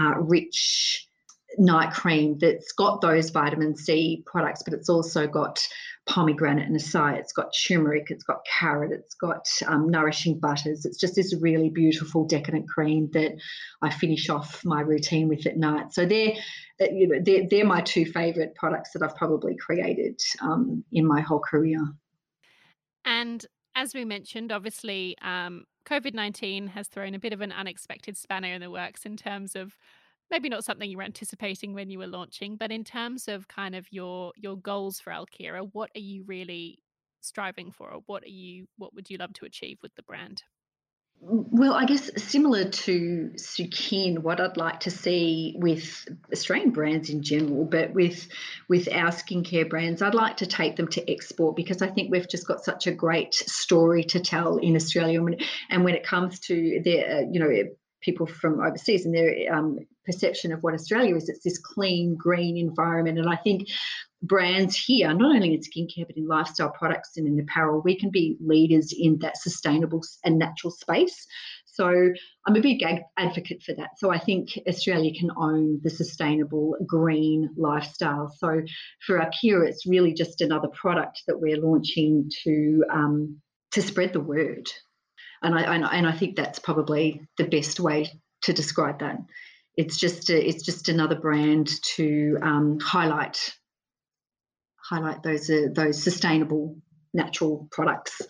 [0.00, 1.06] uh, rich
[1.58, 5.66] night cream that's got those vitamin C products, but it's also got
[6.06, 10.84] pomegranate and acai, it's got turmeric, it's got carrot, it's got um, nourishing butters.
[10.84, 13.32] It's just this really beautiful decadent cream that
[13.82, 15.92] I finish off my routine with at night.
[15.92, 16.32] So they're,
[16.80, 21.06] uh, you know, they're, they're my two favourite products that I've probably created um, in
[21.06, 21.80] my whole career.
[23.04, 23.44] And
[23.74, 28.52] as we mentioned, obviously, um, COVID 19 has thrown a bit of an unexpected spanner
[28.52, 29.76] in the works in terms of
[30.30, 33.74] maybe not something you were anticipating when you were launching, but in terms of kind
[33.74, 36.78] of your your goals for Alkira, what are you really
[37.20, 40.42] striving for or what are you what would you love to achieve with the brand?
[41.22, 47.22] Well, I guess similar to Sukin, what I'd like to see with Australian brands in
[47.22, 48.26] general, but with
[48.68, 52.28] with our skincare brands, I'd like to take them to export because I think we've
[52.28, 55.20] just got such a great story to tell in Australia.
[55.68, 57.50] And when it comes to their, you know,
[58.00, 59.78] people from overseas and their um,
[60.10, 63.18] perception of what Australia is, it's this clean, green environment.
[63.18, 63.68] And I think
[64.22, 68.10] brands here, not only in skincare, but in lifestyle products and in apparel, we can
[68.10, 71.26] be leaders in that sustainable and natural space.
[71.66, 71.86] So
[72.46, 72.82] I'm a big
[73.16, 73.98] advocate for that.
[73.98, 78.34] So I think Australia can own the sustainable green lifestyle.
[78.38, 78.62] So
[79.06, 83.40] for Alkira, it's really just another product that we're launching to um,
[83.70, 84.66] to spread the word.
[85.42, 88.10] And I, and I think that's probably the best way
[88.42, 89.16] to describe that.
[89.80, 93.38] It's just a, it's just another brand to um, highlight
[94.76, 96.76] highlight those uh, those sustainable
[97.14, 98.20] natural products.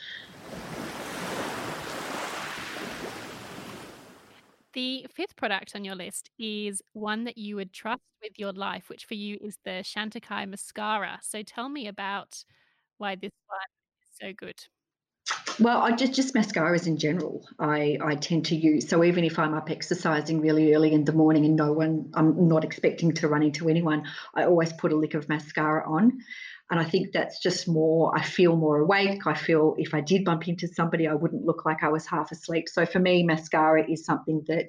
[4.75, 8.89] The fifth product on your list is one that you would trust with your life,
[8.89, 11.19] which for you is the Chantecaille mascara.
[11.21, 12.45] So tell me about
[12.99, 13.59] why this one
[14.05, 14.63] is so good.
[15.59, 17.47] Well, I just just mascaras in general.
[17.59, 18.89] I I tend to use.
[18.89, 22.49] So even if I'm up exercising really early in the morning and no one, I'm
[22.49, 24.05] not expecting to run into anyone,
[24.35, 26.19] I always put a lick of mascara on.
[26.71, 29.27] And I think that's just more, I feel more awake.
[29.27, 32.31] I feel if I did bump into somebody, I wouldn't look like I was half
[32.31, 32.69] asleep.
[32.69, 34.69] So for me, mascara is something that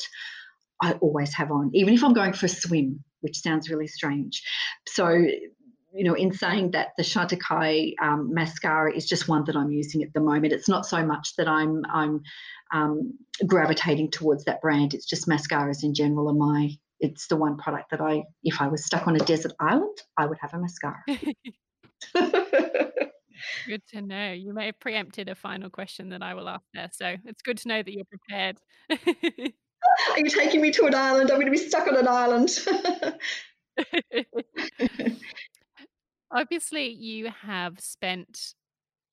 [0.81, 4.43] I always have on, even if I'm going for a swim, which sounds really strange.
[4.87, 5.27] So,
[5.93, 10.03] you know, in saying that the Chantecaille um, mascara is just one that I'm using
[10.03, 10.53] at the moment.
[10.53, 12.21] It's not so much that I'm I'm
[12.73, 14.93] um, gravitating towards that brand.
[14.93, 16.71] It's just mascaras in general are my.
[16.99, 20.27] It's the one product that I, if I was stuck on a desert island, I
[20.27, 21.03] would have a mascara.
[23.67, 24.31] Good to know.
[24.31, 26.89] You may have preempted a final question that I will ask there.
[26.91, 28.57] So it's good to know that you're prepared.
[28.91, 31.31] Are you taking me to an island?
[31.31, 32.51] I'm going to be stuck on an island.
[36.33, 38.53] Obviously, you have spent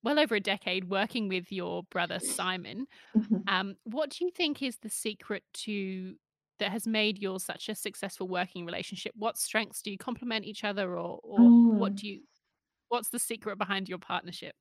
[0.04, 2.86] well over a decade working with your brother Simon.
[3.16, 3.36] Mm-hmm.
[3.48, 6.14] Um, what do you think is the secret to
[6.58, 9.12] that has made yours such a successful working relationship?
[9.16, 11.74] What strengths do you complement each other, or, or mm.
[11.74, 12.20] what do you
[12.88, 14.54] What's the secret behind your partnership?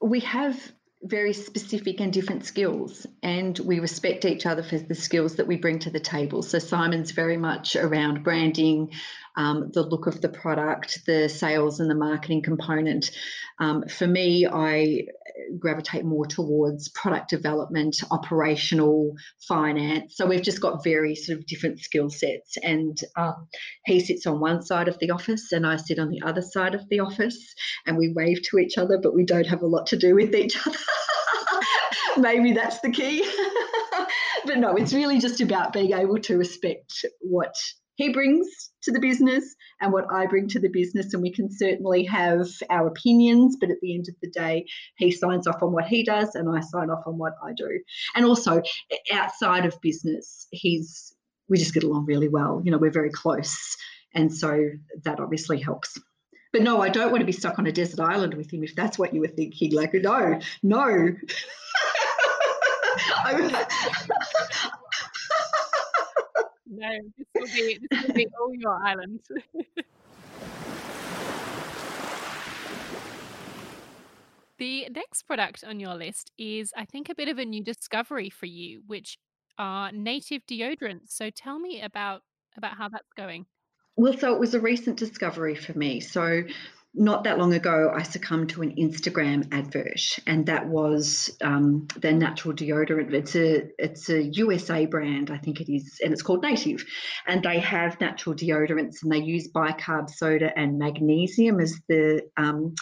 [0.00, 0.72] We have
[1.02, 5.56] very specific and different skills, and we respect each other for the skills that we
[5.56, 6.42] bring to the table.
[6.42, 8.92] So, Simon's very much around branding,
[9.36, 13.10] um, the look of the product, the sales and the marketing component.
[13.60, 15.06] Um, for me, I
[15.58, 19.14] gravitate more towards product development, operational,
[19.46, 20.16] finance.
[20.16, 22.56] So we've just got very sort of different skill sets.
[22.62, 23.48] And um,
[23.84, 26.74] he sits on one side of the office, and I sit on the other side
[26.74, 27.54] of the office,
[27.86, 30.34] and we wave to each other, but we don't have a lot to do with
[30.34, 30.78] each other.
[32.16, 33.28] Maybe that's the key.
[34.44, 37.54] but no, it's really just about being able to respect what
[37.98, 38.46] he brings
[38.82, 41.12] to the business and what I bring to the business.
[41.12, 45.10] And we can certainly have our opinions, but at the end of the day, he
[45.10, 47.80] signs off on what he does and I sign off on what I do.
[48.14, 48.62] And also
[49.12, 51.12] outside of business, he's
[51.48, 52.62] we just get along really well.
[52.64, 53.76] You know, we're very close.
[54.14, 54.70] And so
[55.04, 55.98] that obviously helps.
[56.52, 58.76] But no, I don't want to be stuck on a desert island with him if
[58.76, 59.72] that's what you were thinking.
[59.72, 61.10] Like, no, no.
[66.68, 69.20] no, this will be this will be all your island.
[74.58, 78.30] the next product on your list is, I think, a bit of a new discovery
[78.30, 79.18] for you, which
[79.58, 81.10] are native deodorants.
[81.10, 82.22] So tell me about
[82.56, 83.46] about how that's going.
[83.96, 86.00] Well, so it was a recent discovery for me.
[86.00, 86.42] So
[86.98, 92.12] not that long ago, I succumbed to an Instagram advert, and that was um, their
[92.12, 93.12] natural deodorant.
[93.12, 96.84] It's a it's a USA brand, I think it is, and it's called Native.
[97.26, 102.74] And they have natural deodorants, and they use bicarb soda and magnesium as the um,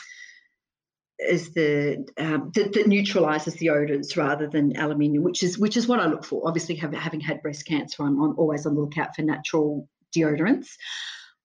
[1.28, 5.86] as the um, that, that, neutralizes the odors rather than aluminium, which is which is
[5.86, 6.48] what I look for.
[6.48, 10.68] Obviously, have, having had breast cancer, I'm on, always on the lookout for natural deodorants.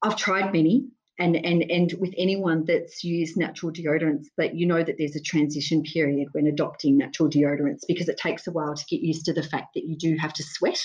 [0.01, 0.88] I've tried many
[1.20, 5.22] and and and with anyone that's used natural deodorants that you know that there's a
[5.22, 9.34] transition period when adopting natural deodorants because it takes a while to get used to
[9.34, 10.82] the fact that you do have to sweat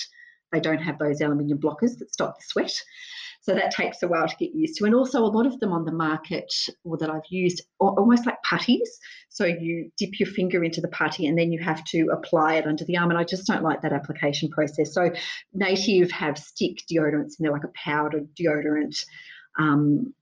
[0.51, 2.73] they don't have those aluminium blockers that stop the sweat
[3.41, 4.85] So that takes a while to get used to.
[4.85, 6.53] And also, a lot of them on the market
[6.83, 8.99] or that I've used are almost like putties.
[9.29, 12.67] So you dip your finger into the putty and then you have to apply it
[12.67, 13.09] under the arm.
[13.09, 14.93] And I just don't like that application process.
[14.93, 15.11] So
[15.53, 19.01] Native have stick deodorants and they're like a powdered deodorant.
[19.57, 20.13] Um,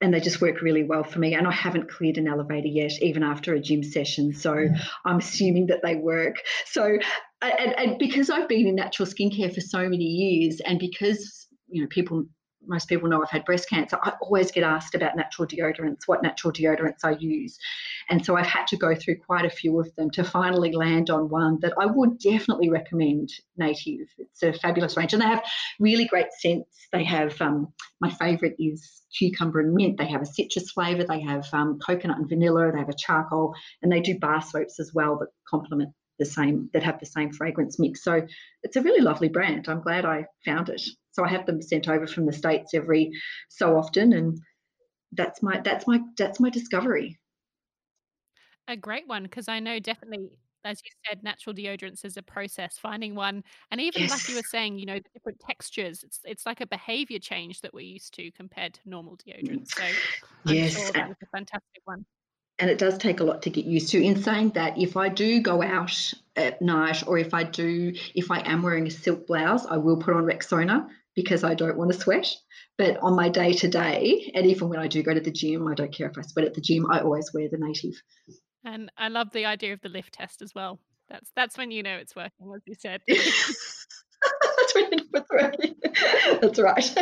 [0.00, 1.34] and they just work really well for me.
[1.34, 4.34] And I haven't cleared an elevator yet, even after a gym session.
[4.34, 4.76] So mm.
[5.04, 6.36] I'm assuming that they work.
[6.66, 6.98] So,
[7.40, 11.82] and, and because I've been in natural skincare for so many years, and because you
[11.82, 12.24] know people
[12.66, 16.22] most people know I've had breast cancer, I always get asked about natural deodorants, what
[16.22, 17.58] natural deodorants I use.
[18.08, 21.10] And so I've had to go through quite a few of them to finally land
[21.10, 24.08] on one that I would definitely recommend Native.
[24.18, 25.12] It's a fabulous range.
[25.12, 25.44] And they have
[25.80, 26.88] really great scents.
[26.92, 29.98] They have, um, my favourite is cucumber and mint.
[29.98, 31.04] They have a citrus flavour.
[31.04, 32.70] They have um, coconut and vanilla.
[32.72, 33.54] They have a charcoal.
[33.82, 37.32] And they do bar soaps as well that complement the same, that have the same
[37.32, 38.04] fragrance mix.
[38.04, 38.26] So
[38.62, 39.68] it's a really lovely brand.
[39.68, 40.82] I'm glad I found it.
[41.12, 43.12] So I have them sent over from the states every
[43.50, 44.38] so often, and
[45.12, 47.18] that's my that's my that's my discovery.
[48.68, 50.30] A great one because I know definitely,
[50.64, 52.78] as you said, natural deodorants is a process.
[52.78, 56.02] Finding one, and even like you were saying, you know, the different textures.
[56.04, 59.68] It's it's like a behavior change that we're used to compared to normal deodorants.
[59.68, 59.96] So
[60.46, 60.74] I'm Yes.
[60.74, 62.06] sure that is a fantastic one.
[62.58, 64.02] and it does take a lot to get used to.
[64.02, 68.30] In saying that, if I do go out at night or if I do, if
[68.30, 71.92] I am wearing a silk blouse, I will put on Rexona because I don't want
[71.92, 72.32] to sweat.
[72.78, 75.68] But on my day to day, and even when I do go to the gym,
[75.68, 77.94] I don't care if I sweat at the gym, I always wear the native.
[78.64, 80.78] And I love the idea of the lift test as well.
[81.08, 83.02] That's that's when you know it's working, as you said.
[86.40, 86.98] That's right.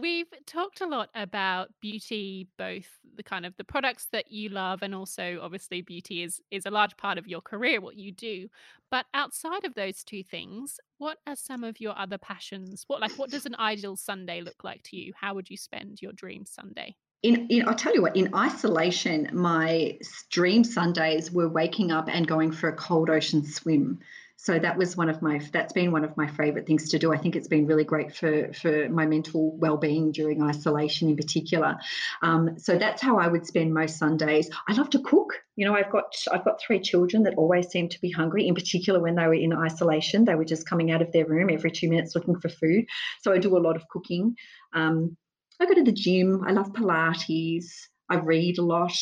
[0.00, 4.82] We've talked a lot about beauty, both the kind of the products that you love
[4.82, 8.48] and also obviously beauty is is a large part of your career, what you do.
[8.90, 12.84] But outside of those two things, what are some of your other passions?
[12.86, 15.12] What like what does an ideal Sunday look like to you?
[15.18, 16.96] How would you spend your dream Sunday?
[17.22, 19.98] In, in I'll tell you what, in isolation, my
[20.30, 24.00] dream Sundays were waking up and going for a cold ocean swim.
[24.42, 27.12] So that was one of my that's been one of my favorite things to do.
[27.12, 31.78] I think it's been really great for for my mental well-being during isolation in particular.
[32.22, 34.50] Um, so that's how I would spend most Sundays.
[34.66, 35.34] I love to cook.
[35.54, 38.48] You know, I've got I've got three children that always seem to be hungry.
[38.48, 41.48] In particular, when they were in isolation, they were just coming out of their room
[41.48, 42.86] every two minutes looking for food.
[43.20, 44.34] So I do a lot of cooking.
[44.72, 45.16] Um,
[45.60, 46.42] I go to the gym.
[46.44, 47.66] I love Pilates.
[48.10, 48.98] I read a lot.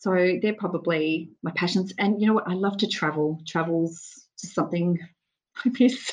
[0.00, 0.10] So
[0.42, 1.92] they're probably my passions.
[1.96, 2.48] And you know what?
[2.48, 3.40] I love to travel.
[3.46, 4.98] Travel's something
[5.64, 6.12] I miss.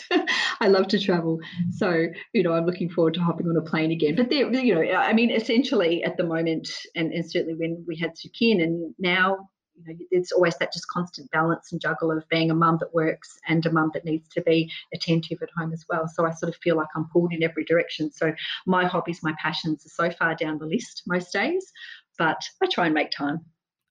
[0.59, 1.39] I love to travel.
[1.71, 4.15] So, you know, I'm looking forward to hopping on a plane again.
[4.15, 7.97] But there, you know, I mean, essentially at the moment, and, and certainly when we
[7.97, 12.27] had Sukin and now, you know, it's always that just constant balance and juggle of
[12.29, 15.73] being a mum that works and a mum that needs to be attentive at home
[15.73, 16.07] as well.
[16.07, 18.11] So I sort of feel like I'm pulled in every direction.
[18.11, 18.34] So
[18.67, 21.71] my hobbies, my passions are so far down the list most days,
[22.19, 23.39] but I try and make time.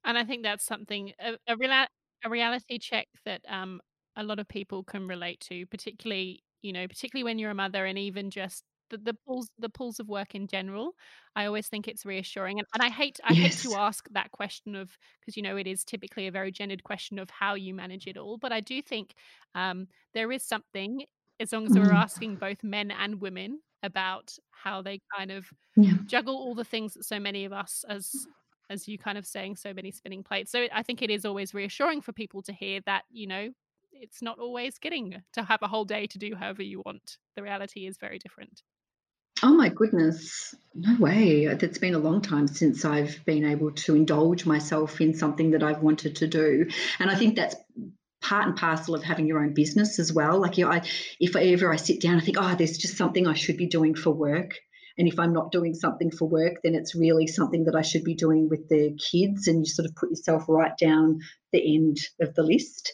[0.05, 1.73] And I think that's something a, a real
[2.23, 3.81] a reality check that um
[4.21, 7.87] a lot of people can relate to, particularly, you know, particularly when you're a mother
[7.87, 10.95] and even just the, the pulls the pulls of work in general.
[11.37, 12.59] I always think it's reassuring.
[12.59, 15.67] And, and I hate I hate to ask that question of because you know it
[15.67, 18.39] is typically a very gendered question of how you manage it all.
[18.39, 19.15] But I do think
[19.55, 21.05] um there is something,
[21.41, 25.53] as long as we're Mm, asking both men and women about how they kind of
[25.77, 25.97] yeah.
[26.07, 28.27] juggle all the things that so many of us as
[28.69, 31.55] as you kind of saying so many spinning plates so i think it is always
[31.55, 33.51] reassuring for people to hear that you know
[34.01, 37.43] it's not always getting to have a whole day to do however you want the
[37.43, 38.63] reality is very different
[39.43, 40.55] Oh my goodness.
[40.75, 41.45] No way.
[41.45, 45.63] It's been a long time since I've been able to indulge myself in something that
[45.63, 46.69] I've wanted to do.
[46.99, 47.57] And I think that's
[48.21, 50.41] part and parcel of having your own business as well.
[50.41, 50.83] Like you know, I
[51.19, 53.95] if ever I sit down I think, oh, there's just something I should be doing
[53.95, 54.59] for work.
[54.99, 58.05] And if I'm not doing something for work, then it's really something that I should
[58.05, 59.49] be doing with the kids.
[59.49, 61.21] And you sort of put yourself right down
[61.53, 62.93] the end of the list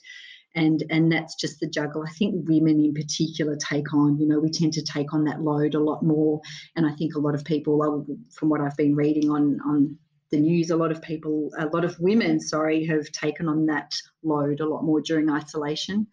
[0.57, 2.02] and and that's just the juggle.
[2.02, 5.42] I think women in particular take on you know we tend to take on that
[5.42, 6.40] load a lot more.
[6.74, 9.98] And i think a lot of people from what i've been reading on on
[10.30, 13.94] the news a lot of people a lot of women sorry have taken on that
[14.24, 16.07] load a lot more during isolation.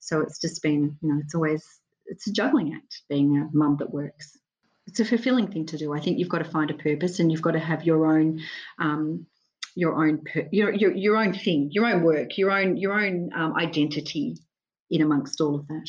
[0.00, 1.64] So it's just been you know it's always
[2.06, 4.36] it's a juggling act being a mum that works.
[4.86, 5.92] It's a fulfilling thing to do.
[5.92, 8.40] I think you've got to find a purpose and you've got to have your own
[8.80, 9.26] um,
[9.80, 10.22] your own
[10.52, 14.36] your, your your own thing, your own work, your own your own um, identity
[14.90, 15.88] in amongst all of that.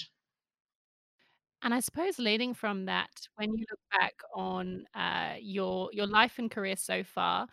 [1.63, 6.39] and i suppose leading from that when you look back on uh, your your life
[6.39, 7.47] and career so far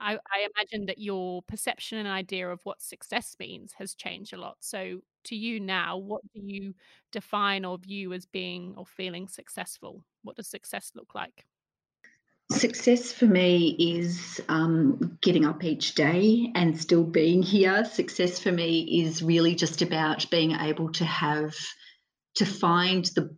[0.00, 4.36] I, I imagine that your perception and idea of what success means has changed a
[4.36, 4.58] lot.
[4.60, 6.74] So, to you now, what do you
[7.10, 10.04] define or view as being or feeling successful?
[10.22, 11.46] What does success look like?
[12.50, 17.84] Success for me is um, getting up each day and still being here.
[17.84, 21.54] Success for me is really just about being able to have,
[22.36, 23.36] to find the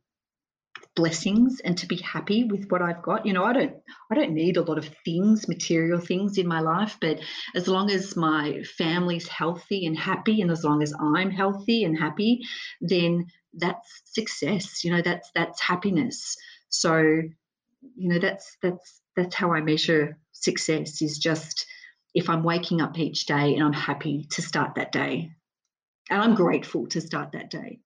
[0.94, 3.26] blessings and to be happy with what I've got.
[3.26, 3.74] You know, I don't
[4.10, 7.18] I don't need a lot of things, material things in my life, but
[7.54, 11.98] as long as my family's healthy and happy and as long as I'm healthy and
[11.98, 12.40] happy,
[12.80, 14.84] then that's success.
[14.84, 16.36] You know, that's that's happiness.
[16.68, 21.66] So, you know, that's that's that's how I measure success is just
[22.14, 25.30] if I'm waking up each day and I'm happy to start that day.
[26.08, 27.80] And I'm grateful to start that day.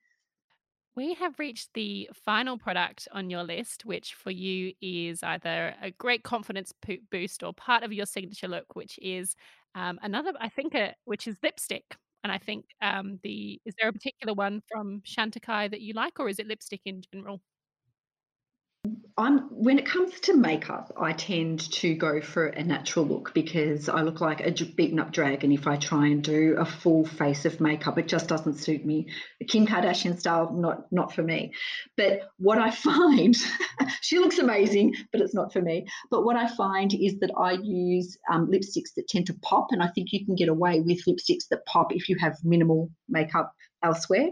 [0.97, 5.91] We have reached the final product on your list, which for you is either a
[5.91, 6.73] great confidence
[7.11, 9.35] boost or part of your signature look, which is
[9.75, 11.97] um, another, I think, a, which is lipstick.
[12.23, 16.21] And I think um, the is there a particular one from Chantecaille that you like,
[16.21, 17.43] or is it lipstick in general?
[19.17, 23.89] I'm when it comes to makeup, I tend to go for a natural look because
[23.89, 27.45] I look like a beaten up dragon if I try and do a full face
[27.45, 27.97] of makeup.
[27.97, 29.07] It just doesn't suit me.
[29.47, 31.53] Kim Kardashian style, not not for me.
[31.97, 33.37] But what I find,
[34.01, 35.87] she looks amazing, but it's not for me.
[36.11, 39.81] But what I find is that I use um, lipsticks that tend to pop, and
[39.81, 43.53] I think you can get away with lipsticks that pop if you have minimal makeup
[43.85, 44.31] elsewhere.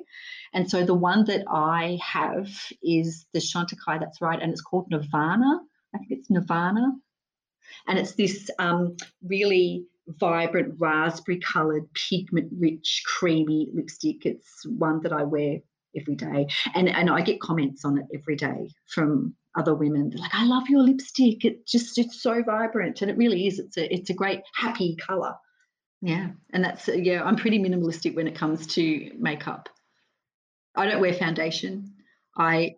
[0.54, 2.50] And so the one that I have
[2.82, 5.60] is the Chantecaille, that's right, and it's called Nirvana.
[5.94, 6.92] I think it's Nirvana.
[7.86, 14.26] And it's this um, really vibrant raspberry coloured, pigment rich, creamy lipstick.
[14.26, 15.58] It's one that I wear
[15.96, 16.48] every day.
[16.74, 20.10] And, and I get comments on it every day from other women.
[20.10, 21.44] They're like, I love your lipstick.
[21.44, 23.02] It just it's so vibrant.
[23.02, 23.58] And it really is.
[23.58, 25.34] It's a it's a great happy colour.
[26.02, 26.30] Yeah.
[26.52, 29.68] And that's yeah, I'm pretty minimalistic when it comes to makeup.
[30.74, 31.94] I don't wear foundation.
[32.36, 32.76] I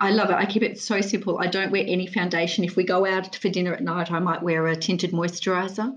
[0.00, 0.36] I love it.
[0.36, 1.38] I keep it so simple.
[1.38, 2.64] I don't wear any foundation.
[2.64, 5.94] If we go out for dinner at night, I might wear a tinted moisturizer.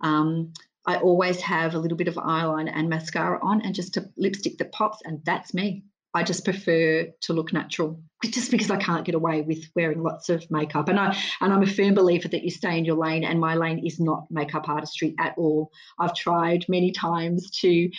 [0.00, 0.52] Um,
[0.86, 4.58] I always have a little bit of eyeliner and mascara on and just a lipstick
[4.58, 5.84] that pops, and that's me.
[6.14, 10.30] I just prefer to look natural, just because I can't get away with wearing lots
[10.30, 10.88] of makeup.
[10.88, 13.54] And I and I'm a firm believer that you stay in your lane, and my
[13.54, 15.70] lane is not makeup artistry at all.
[15.98, 17.90] I've tried many times to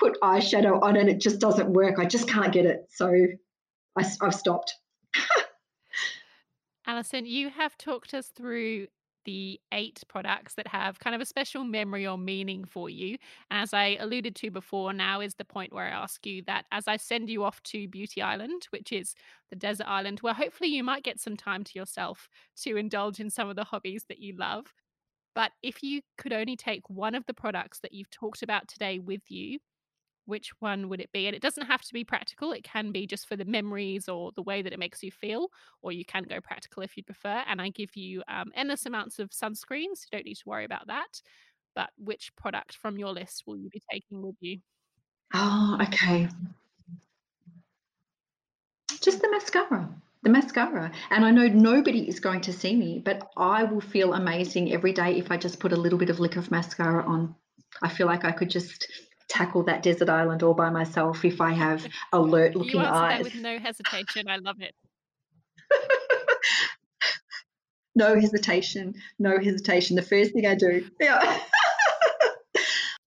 [0.00, 1.98] put eyeshadow on and it just doesn't work.
[1.98, 2.86] I just can't get it.
[2.90, 3.12] So
[3.96, 4.74] I, have stopped.
[6.86, 8.88] Alison, you have talked us through
[9.24, 13.16] the eight products that have kind of a special memory or meaning for you.
[13.50, 16.66] And as I alluded to before, now is the point where I ask you that
[16.72, 19.14] as I send you off to Beauty Island, which is
[19.50, 22.28] the desert island, where hopefully you might get some time to yourself
[22.62, 24.72] to indulge in some of the hobbies that you love.
[25.34, 28.98] But if you could only take one of the products that you've talked about today
[28.98, 29.58] with you
[30.30, 31.26] which one would it be?
[31.26, 34.32] And it doesn't have to be practical, it can be just for the memories or
[34.34, 35.48] the way that it makes you feel,
[35.82, 37.42] or you can go practical if you prefer.
[37.46, 40.86] And I give you um, endless amounts of sunscreens, you don't need to worry about
[40.86, 41.20] that.
[41.74, 44.60] But which product from your list will you be taking with you?
[45.34, 46.28] Oh, okay.
[49.00, 49.88] Just the mascara
[50.22, 50.92] the mascara.
[51.10, 54.92] And I know nobody is going to see me, but I will feel amazing every
[54.92, 57.34] day if I just put a little bit of of mascara on.
[57.82, 58.86] I feel like I could just
[59.30, 63.18] tackle that desert island all by myself if I have alert looking eyes.
[63.18, 64.28] That with no hesitation.
[64.28, 64.74] I love it.
[67.94, 68.94] no hesitation.
[69.18, 69.96] No hesitation.
[69.96, 70.84] The first thing I do.
[71.00, 71.38] Yeah.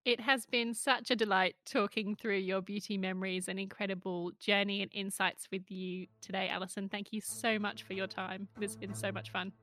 [0.05, 4.91] It has been such a delight talking through your beauty memories and incredible journey and
[4.93, 6.89] insights with you today, Alison.
[6.89, 8.49] Thank you so much for your time.
[8.59, 9.53] It's been so much fun.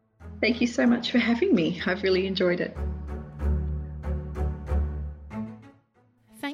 [0.41, 1.83] Thank you so much for having me.
[1.85, 2.75] I've really enjoyed it.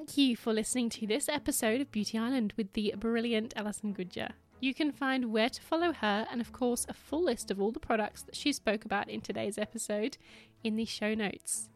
[0.07, 4.29] Thank you for listening to this episode of Beauty Island with the brilliant Alison Goodger.
[4.61, 7.73] You can find where to follow her and, of course, a full list of all
[7.73, 10.17] the products that she spoke about in today's episode
[10.63, 11.71] in the show notes.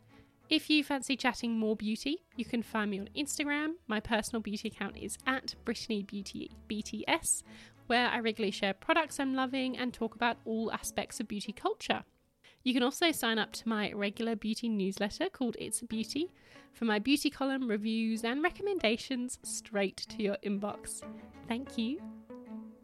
[0.49, 3.73] If you fancy chatting more beauty, you can find me on Instagram.
[3.89, 7.43] My personal beauty account is at Brittany Beauty BTS,
[7.89, 12.05] where I regularly share products I'm loving and talk about all aspects of beauty culture.
[12.63, 16.31] You can also sign up to my regular beauty newsletter called It's Beauty
[16.73, 21.03] for my beauty column, reviews, and recommendations straight to your inbox.
[21.49, 22.01] Thank you,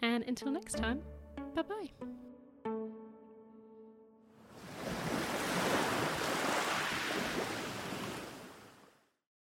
[0.00, 1.02] and until next time,
[1.54, 2.25] bye bye.